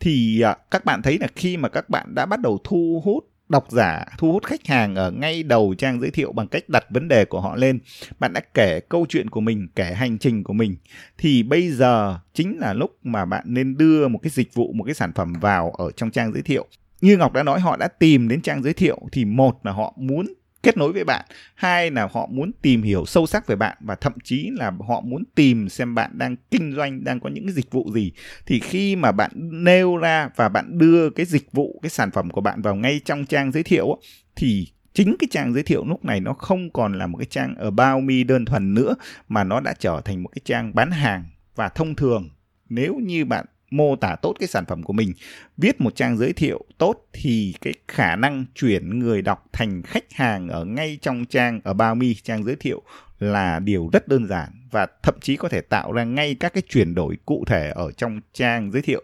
Thì 0.01 0.41
à, 0.41 0.57
các 0.71 0.85
bạn 0.85 1.03
thấy 1.03 1.19
là 1.19 1.27
khi 1.37 1.57
mà 1.57 1.69
các 1.69 1.89
bạn 1.91 2.15
đã 2.15 2.27
bắt 2.27 2.41
đầu 2.41 2.59
thu 2.65 3.03
hút 3.05 3.25
độc 3.53 3.71
giả 3.71 4.05
thu 4.19 4.33
hút 4.33 4.45
khách 4.45 4.67
hàng 4.67 4.95
ở 4.95 5.11
ngay 5.11 5.43
đầu 5.43 5.75
trang 5.79 6.01
giới 6.01 6.11
thiệu 6.11 6.33
bằng 6.33 6.49
cách 6.49 6.69
đặt 6.69 6.85
vấn 6.91 7.09
đề 7.09 7.25
của 7.25 7.41
họ 7.41 7.57
lên. 7.57 7.79
Bạn 8.19 8.33
đã 8.33 8.41
kể 8.55 8.81
câu 8.81 9.07
chuyện 9.09 9.31
của 9.31 9.41
mình, 9.41 9.69
kể 9.77 9.85
hành 9.85 10.19
trình 10.19 10.45
của 10.45 10.53
mình. 10.53 10.77
Thì 11.19 11.43
bây 11.43 11.71
giờ 11.71 12.19
chính 12.35 12.59
là 12.59 12.73
lúc 12.73 12.99
mà 13.03 13.25
bạn 13.25 13.45
nên 13.47 13.77
đưa 13.77 14.09
một 14.09 14.19
cái 14.23 14.31
dịch 14.31 14.55
vụ, 14.55 14.73
một 14.73 14.85
cái 14.85 14.95
sản 14.95 15.13
phẩm 15.13 15.33
vào 15.33 15.71
ở 15.71 15.91
trong 15.91 16.11
trang 16.11 16.33
giới 16.33 16.43
thiệu. 16.43 16.67
Như 17.01 17.17
ngọc 17.17 17.33
đã 17.33 17.43
nói, 17.43 17.61
họ 17.61 17.77
đã 17.77 17.89
tìm 17.89 18.29
đến 18.29 18.43
trang 18.43 18.63
giới 18.63 18.73
thiệu. 18.73 18.99
Thì 19.13 19.25
một 19.25 19.67
là 19.67 19.73
họ 19.73 19.95
muốn 19.97 20.27
kết 20.63 20.77
nối 20.77 20.93
với 20.93 21.05
bạn. 21.05 21.25
Hai 21.55 21.91
là 21.91 22.09
họ 22.13 22.29
muốn 22.31 22.51
tìm 22.63 22.83
hiểu 22.83 23.05
sâu 23.07 23.27
sắc 23.27 23.47
về 23.47 23.57
bạn 23.57 23.77
và 23.81 23.95
thậm 23.95 24.13
chí 24.25 24.51
là 24.55 24.73
họ 24.89 25.01
muốn 25.01 25.25
tìm 25.35 25.69
xem 25.69 25.95
bạn 25.95 26.11
đang 26.19 26.37
kinh 26.51 26.73
doanh, 26.77 27.05
đang 27.05 27.21
có 27.21 27.31
những 27.31 27.47
cái 27.47 27.55
dịch 27.55 27.71
vụ 27.71 27.91
gì. 27.95 28.13
Thì 28.47 28.61
khi 28.61 28.97
mà 28.97 29.13
bạn 29.13 29.31
nêu 29.65 29.97
ra 29.97 30.29
và 30.37 30.49
bạn 30.49 30.79
đưa 30.79 31.11
cái 31.11 31.27
dịch 31.27 31.53
vụ, 31.53 31.81
cái 31.83 31.91
sản 31.91 32.11
phẩm 32.11 32.31
của 32.31 32.41
bạn 32.41 32.63
vào 32.63 32.75
ngay 32.75 33.01
trong 33.05 33.27
trang 33.27 33.53
giới 33.53 33.63
thiệu 33.63 33.99
thì 34.37 34.69
chính 34.95 35.17
cái 35.19 35.29
trang 35.31 35.55
giới 35.55 35.63
thiệu 35.63 35.85
lúc 35.87 36.05
này 36.05 36.21
nó 36.21 36.33
không 36.33 36.71
còn 36.71 36.99
là 36.99 37.07
một 37.07 37.19
cái 37.19 37.27
trang 37.31 37.55
ở 37.55 37.71
bao 37.71 38.01
mi 38.01 38.25
đơn 38.25 38.45
thuần 38.45 38.75
nữa, 38.75 38.95
mà 39.29 39.45
nó 39.45 39.61
đã 39.61 39.75
trở 39.79 40.01
thành 40.05 40.23
một 40.23 40.29
cái 40.29 40.43
trang 40.45 40.75
bán 40.75 40.91
hàng 40.91 41.25
và 41.55 41.69
thông 41.69 41.95
thường. 41.95 42.31
Nếu 42.69 42.95
như 42.95 43.25
bạn 43.25 43.45
mô 43.73 43.97
tả 43.97 44.17
tốt 44.23 44.35
cái 44.41 44.49
sản 44.49 44.65
phẩm 44.67 44.83
của 44.83 44.93
mình, 44.93 45.13
viết 45.57 45.81
một 45.81 45.97
trang 45.97 46.17
giới 46.17 46.33
thiệu 46.33 46.65
tốt 46.79 47.07
thì 47.13 47.55
cái 47.61 47.73
khả 47.89 48.17
năng 48.17 48.45
chuyển 48.55 48.99
người 48.99 49.23
đọc 49.23 49.45
thành 49.53 49.83
khách 49.83 50.13
hàng 50.13 50.49
ở 50.49 50.65
ngay 50.65 50.99
trong 51.03 51.25
trang, 51.25 51.61
ở 51.65 51.73
bao 51.73 51.95
mi 51.95 52.15
trang 52.15 52.45
giới 52.45 52.57
thiệu 52.57 52.83
là 53.19 53.59
điều 53.59 53.91
rất 53.93 54.09
đơn 54.09 54.27
giản 54.27 54.49
và 54.71 54.87
thậm 55.03 55.15
chí 55.21 55.37
có 55.37 55.49
thể 55.49 55.61
tạo 55.61 55.93
ra 55.93 56.05
ngay 56.05 56.35
các 56.35 56.55
cái 56.55 56.63
chuyển 56.69 56.95
đổi 56.95 57.17
cụ 57.27 57.45
thể 57.47 57.71
ở 57.75 57.93
trong 57.93 58.21
trang 58.33 58.73
giới 58.73 58.83
thiệu. 58.83 59.03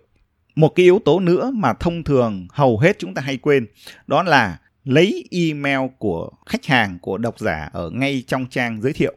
Một 0.55 0.69
cái 0.69 0.85
yếu 0.85 1.01
tố 1.05 1.21
nữa 1.21 1.51
mà 1.55 1.73
thông 1.73 2.05
thường 2.05 2.47
hầu 2.51 2.79
hết 2.79 2.99
chúng 2.99 3.15
ta 3.15 3.23
hay 3.23 3.37
quên, 3.37 3.67
đó 4.07 4.23
là 4.23 4.59
lấy 4.85 5.25
email 5.31 5.81
của 5.99 6.31
khách 6.47 6.65
hàng, 6.65 6.99
của 6.99 7.19
độc 7.19 7.39
giả 7.39 7.71
ở 7.73 7.91
ngay 7.91 8.25
trong 8.27 8.47
trang 8.47 8.81
giới 8.83 8.93
thiệu. 8.93 9.15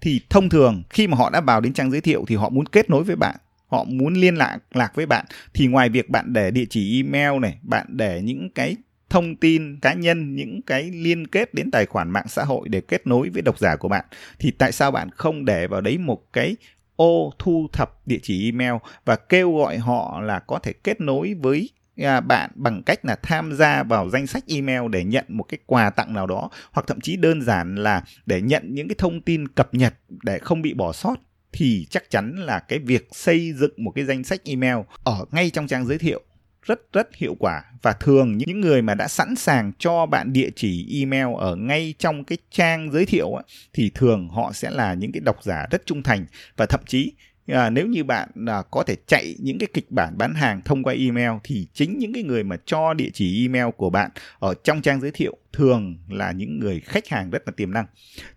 Thì 0.00 0.20
thông 0.30 0.48
thường 0.48 0.82
khi 0.90 1.06
mà 1.06 1.16
họ 1.16 1.30
đã 1.30 1.40
vào 1.40 1.60
đến 1.60 1.72
trang 1.72 1.90
giới 1.90 2.00
thiệu 2.00 2.24
thì 2.28 2.36
họ 2.36 2.48
muốn 2.48 2.66
kết 2.66 2.90
nối 2.90 3.04
với 3.04 3.16
bạn 3.16 3.36
họ 3.70 3.84
muốn 3.84 4.14
liên 4.14 4.34
lạc 4.34 4.58
lạc 4.70 4.94
với 4.94 5.06
bạn, 5.06 5.24
thì 5.54 5.66
ngoài 5.66 5.88
việc 5.88 6.08
bạn 6.10 6.32
để 6.32 6.50
địa 6.50 6.66
chỉ 6.70 7.02
email 7.02 7.40
này, 7.40 7.58
bạn 7.62 7.86
để 7.88 8.22
những 8.24 8.50
cái 8.54 8.76
thông 9.10 9.36
tin 9.36 9.80
cá 9.80 9.94
nhân, 9.94 10.34
những 10.36 10.60
cái 10.62 10.82
liên 10.82 11.26
kết 11.26 11.54
đến 11.54 11.70
tài 11.70 11.86
khoản 11.86 12.10
mạng 12.10 12.28
xã 12.28 12.44
hội 12.44 12.68
để 12.68 12.80
kết 12.80 13.06
nối 13.06 13.28
với 13.28 13.42
độc 13.42 13.58
giả 13.58 13.76
của 13.76 13.88
bạn, 13.88 14.04
thì 14.38 14.50
tại 14.50 14.72
sao 14.72 14.90
bạn 14.90 15.10
không 15.10 15.44
để 15.44 15.66
vào 15.66 15.80
đấy 15.80 15.98
một 15.98 16.32
cái 16.32 16.56
ô 16.96 17.32
thu 17.38 17.68
thập 17.72 18.06
địa 18.06 18.18
chỉ 18.22 18.44
email 18.44 18.74
và 19.04 19.16
kêu 19.16 19.56
gọi 19.56 19.78
họ 19.78 20.20
là 20.20 20.38
có 20.38 20.58
thể 20.58 20.72
kết 20.72 21.00
nối 21.00 21.34
với 21.34 21.70
à, 21.96 22.20
bạn 22.20 22.50
bằng 22.54 22.82
cách 22.82 23.04
là 23.04 23.16
tham 23.22 23.52
gia 23.56 23.82
vào 23.82 24.10
danh 24.10 24.26
sách 24.26 24.44
email 24.46 24.80
để 24.90 25.04
nhận 25.04 25.24
một 25.28 25.42
cái 25.42 25.58
quà 25.66 25.90
tặng 25.90 26.14
nào 26.14 26.26
đó, 26.26 26.50
hoặc 26.72 26.86
thậm 26.86 27.00
chí 27.00 27.16
đơn 27.16 27.42
giản 27.42 27.74
là 27.74 28.04
để 28.26 28.40
nhận 28.40 28.74
những 28.74 28.88
cái 28.88 28.94
thông 28.98 29.20
tin 29.20 29.48
cập 29.48 29.74
nhật 29.74 29.94
để 30.22 30.38
không 30.38 30.62
bị 30.62 30.74
bỏ 30.74 30.92
sót? 30.92 31.16
Thì 31.52 31.86
chắc 31.90 32.10
chắn 32.10 32.36
là 32.36 32.58
cái 32.58 32.78
việc 32.78 33.08
xây 33.12 33.52
dựng 33.52 33.72
một 33.76 33.92
cái 33.94 34.04
danh 34.04 34.24
sách 34.24 34.40
email 34.44 34.76
ở 35.04 35.24
ngay 35.30 35.50
trong 35.50 35.66
trang 35.66 35.86
giới 35.86 35.98
thiệu 35.98 36.22
rất 36.62 36.92
rất 36.92 37.16
hiệu 37.16 37.36
quả. 37.38 37.62
Và 37.82 37.92
thường 37.92 38.38
những 38.38 38.60
người 38.60 38.82
mà 38.82 38.94
đã 38.94 39.08
sẵn 39.08 39.36
sàng 39.36 39.72
cho 39.78 40.06
bạn 40.06 40.32
địa 40.32 40.50
chỉ 40.56 41.00
email 41.00 41.36
ở 41.38 41.56
ngay 41.56 41.94
trong 41.98 42.24
cái 42.24 42.38
trang 42.50 42.90
giới 42.92 43.06
thiệu 43.06 43.32
thì 43.72 43.90
thường 43.94 44.28
họ 44.28 44.52
sẽ 44.52 44.70
là 44.70 44.94
những 44.94 45.12
cái 45.12 45.20
độc 45.20 45.44
giả 45.44 45.66
rất 45.70 45.86
trung 45.86 46.02
thành. 46.02 46.26
Và 46.56 46.66
thậm 46.66 46.80
chí 46.86 47.12
à, 47.52 47.70
nếu 47.70 47.86
như 47.86 48.04
bạn 48.04 48.28
à, 48.46 48.62
có 48.70 48.82
thể 48.82 48.96
chạy 49.06 49.34
những 49.38 49.58
cái 49.58 49.68
kịch 49.74 49.90
bản 49.90 50.18
bán 50.18 50.34
hàng 50.34 50.60
thông 50.64 50.82
qua 50.82 50.94
email 50.94 51.30
thì 51.44 51.66
chính 51.74 51.98
những 51.98 52.12
cái 52.12 52.22
người 52.22 52.44
mà 52.44 52.56
cho 52.64 52.94
địa 52.94 53.10
chỉ 53.12 53.44
email 53.44 53.66
của 53.76 53.90
bạn 53.90 54.10
ở 54.38 54.54
trong 54.64 54.82
trang 54.82 55.00
giới 55.00 55.10
thiệu 55.10 55.36
thường 55.52 55.98
là 56.08 56.32
những 56.32 56.60
người 56.60 56.80
khách 56.80 57.08
hàng 57.08 57.30
rất 57.30 57.42
là 57.46 57.52
tiềm 57.56 57.72
năng. 57.72 57.86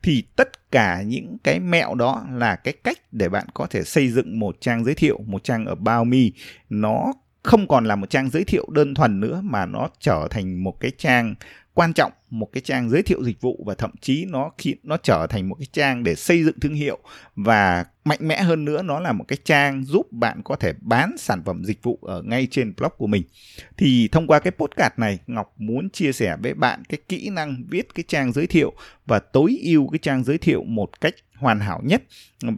Thì 0.04 0.24
tất 0.36 0.72
cả 0.72 1.02
những 1.02 1.38
cái 1.44 1.60
mẹo 1.60 1.96
đó 1.96 2.26
là 2.32 2.56
cái 2.56 2.74
cách 2.84 2.98
để 3.12 3.30
bạn 3.30 3.46
có 3.54 3.68
thể 3.70 3.84
xây 3.84 4.10
dựng 4.10 4.40
một 4.40 4.58
trang 4.62 4.86
giới 4.86 4.96
thiệu 4.96 5.20
một 5.26 5.44
trang 5.44 5.66
ở 5.66 5.76
bao 5.76 6.06
mi 6.06 6.32
nó 6.70 7.14
không 7.44 7.68
còn 7.68 7.86
là 7.86 7.96
một 7.96 8.10
trang 8.10 8.30
giới 8.30 8.44
thiệu 8.44 8.68
đơn 8.72 8.94
thuần 8.94 9.20
nữa 9.20 9.42
mà 9.44 9.66
nó 9.66 9.90
trở 10.00 10.28
thành 10.30 10.64
một 10.64 10.80
cái 10.80 10.92
trang 10.98 11.36
quan 11.74 11.94
trọng 11.94 12.12
một 12.30 12.50
cái 12.54 12.62
trang 12.62 12.90
giới 12.90 13.04
thiệu 13.04 13.24
dịch 13.24 13.42
vụ 13.42 13.64
và 13.66 13.76
thậm 13.76 13.92
chí 14.02 14.26
nó 14.26 14.52
khi 14.58 14.76
nó 14.84 14.98
trở 14.98 15.28
thành 15.28 15.50
một 15.50 15.56
cái 15.60 15.68
trang 15.74 16.04
để 16.04 16.16
xây 16.16 16.44
dựng 16.44 16.60
thương 16.60 16.74
hiệu. 16.74 16.98
Và 17.36 17.86
mạnh 18.06 18.20
mẽ 18.22 18.42
hơn 18.42 18.66
nữa 18.66 18.82
nó 18.82 19.00
là 19.00 19.12
một 19.12 19.26
cái 19.28 19.38
trang 19.46 19.84
giúp 19.84 20.12
bạn 20.12 20.42
có 20.44 20.56
thể 20.56 20.74
bán 20.82 21.16
sản 21.18 21.44
phẩm 21.46 21.66
dịch 21.66 21.84
vụ 21.84 22.00
ở 22.02 22.22
ngay 22.22 22.48
trên 22.52 22.74
blog 22.78 22.92
của 22.98 23.08
mình. 23.08 23.24
Thì 23.78 24.10
thông 24.12 24.28
qua 24.28 24.40
cái 24.40 24.52
podcast 24.52 24.94
này 24.98 25.20
Ngọc 25.28 25.54
muốn 25.58 25.90
chia 25.90 26.12
sẻ 26.12 26.38
với 26.44 26.54
bạn 26.54 26.84
cái 26.90 27.00
kỹ 27.10 27.30
năng 27.30 27.64
viết 27.70 27.96
cái 27.96 28.04
trang 28.08 28.32
giới 28.32 28.48
thiệu 28.48 28.74
và 29.06 29.20
tối 29.20 29.60
ưu 29.64 29.88
cái 29.88 30.00
trang 30.02 30.24
giới 30.24 30.38
thiệu 30.38 30.64
một 30.64 31.02
cách 31.02 31.14
hoàn 31.36 31.60
hảo 31.60 31.82
nhất. 31.84 32.04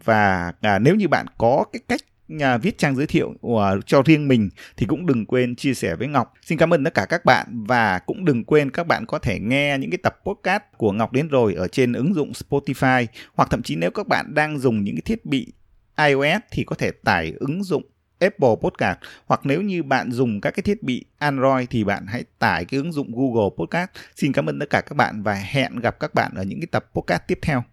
Và 0.04 0.54
à, 0.62 0.80
nếu 0.80 0.96
như 0.96 1.08
bạn 1.08 1.26
có 1.38 1.66
cái 1.74 1.80
cách 1.88 2.02
nhà 2.28 2.58
viết 2.58 2.78
trang 2.78 2.96
giới 2.96 3.08
thiệu 3.08 3.34
của, 3.42 3.80
cho 3.86 4.02
riêng 4.06 4.28
mình 4.28 4.50
thì 4.78 4.86
cũng 4.86 5.06
đừng 5.06 5.26
quên 5.26 5.56
chia 5.56 5.74
sẻ 5.74 5.96
với 5.96 6.08
Ngọc. 6.08 6.34
Xin 6.42 6.58
cảm 6.58 6.74
ơn 6.74 6.84
tất 6.84 6.94
cả 6.94 7.06
các 7.10 7.26
bạn 7.26 7.48
và 7.68 8.00
cũng 8.00 8.26
đừng 8.26 8.44
quên 8.44 8.72
các 8.72 8.88
bạn 8.88 9.06
có 9.06 9.20
thể 9.20 9.40
nghe 9.40 9.78
những 9.80 9.92
cái 9.92 9.98
tập 9.98 10.20
podcast 10.26 10.64
của 10.78 10.92
Ngọc 10.92 11.12
đến 11.12 11.28
rồi 11.28 11.54
ở 11.54 11.68
trên 11.68 11.94
ứng 11.94 12.14
dụng 12.14 12.32
Spotify, 12.32 13.06
hoặc 13.34 13.50
thậm 13.52 13.62
chí 13.62 13.76
nếu 13.76 13.92
các 13.92 14.08
bạn 14.08 14.34
đang 14.34 14.60
dùng 14.60 14.84
những 14.84 14.96
cái 14.96 15.02
thiết 15.06 15.26
bị 15.26 15.54
iOS 15.98 16.42
thì 16.52 16.64
có 16.64 16.76
thể 16.76 16.92
tải 16.92 17.34
ứng 17.40 17.64
dụng 17.64 17.84
Apple 18.20 18.56
Podcast 18.62 18.98
hoặc 19.26 19.42
nếu 19.44 19.62
như 19.62 19.84
bạn 19.84 20.12
dùng 20.12 20.42
các 20.42 20.52
cái 20.52 20.64
thiết 20.64 20.84
bị 20.84 21.06
Android 21.18 21.68
thì 21.70 21.84
bạn 21.84 22.06
hãy 22.08 22.24
tải 22.40 22.66
cái 22.66 22.78
ứng 22.78 22.92
dụng 22.92 23.12
Google 23.16 23.50
Podcast. 23.58 23.90
Xin 24.16 24.32
cảm 24.32 24.50
ơn 24.50 24.60
tất 24.60 24.70
cả 24.70 24.82
các 24.82 24.98
bạn 24.98 25.24
và 25.24 25.34
hẹn 25.34 25.80
gặp 25.80 26.00
các 26.00 26.14
bạn 26.14 26.32
ở 26.36 26.44
những 26.44 26.60
cái 26.60 26.68
tập 26.72 26.86
podcast 26.94 27.22
tiếp 27.28 27.40
theo. 27.42 27.64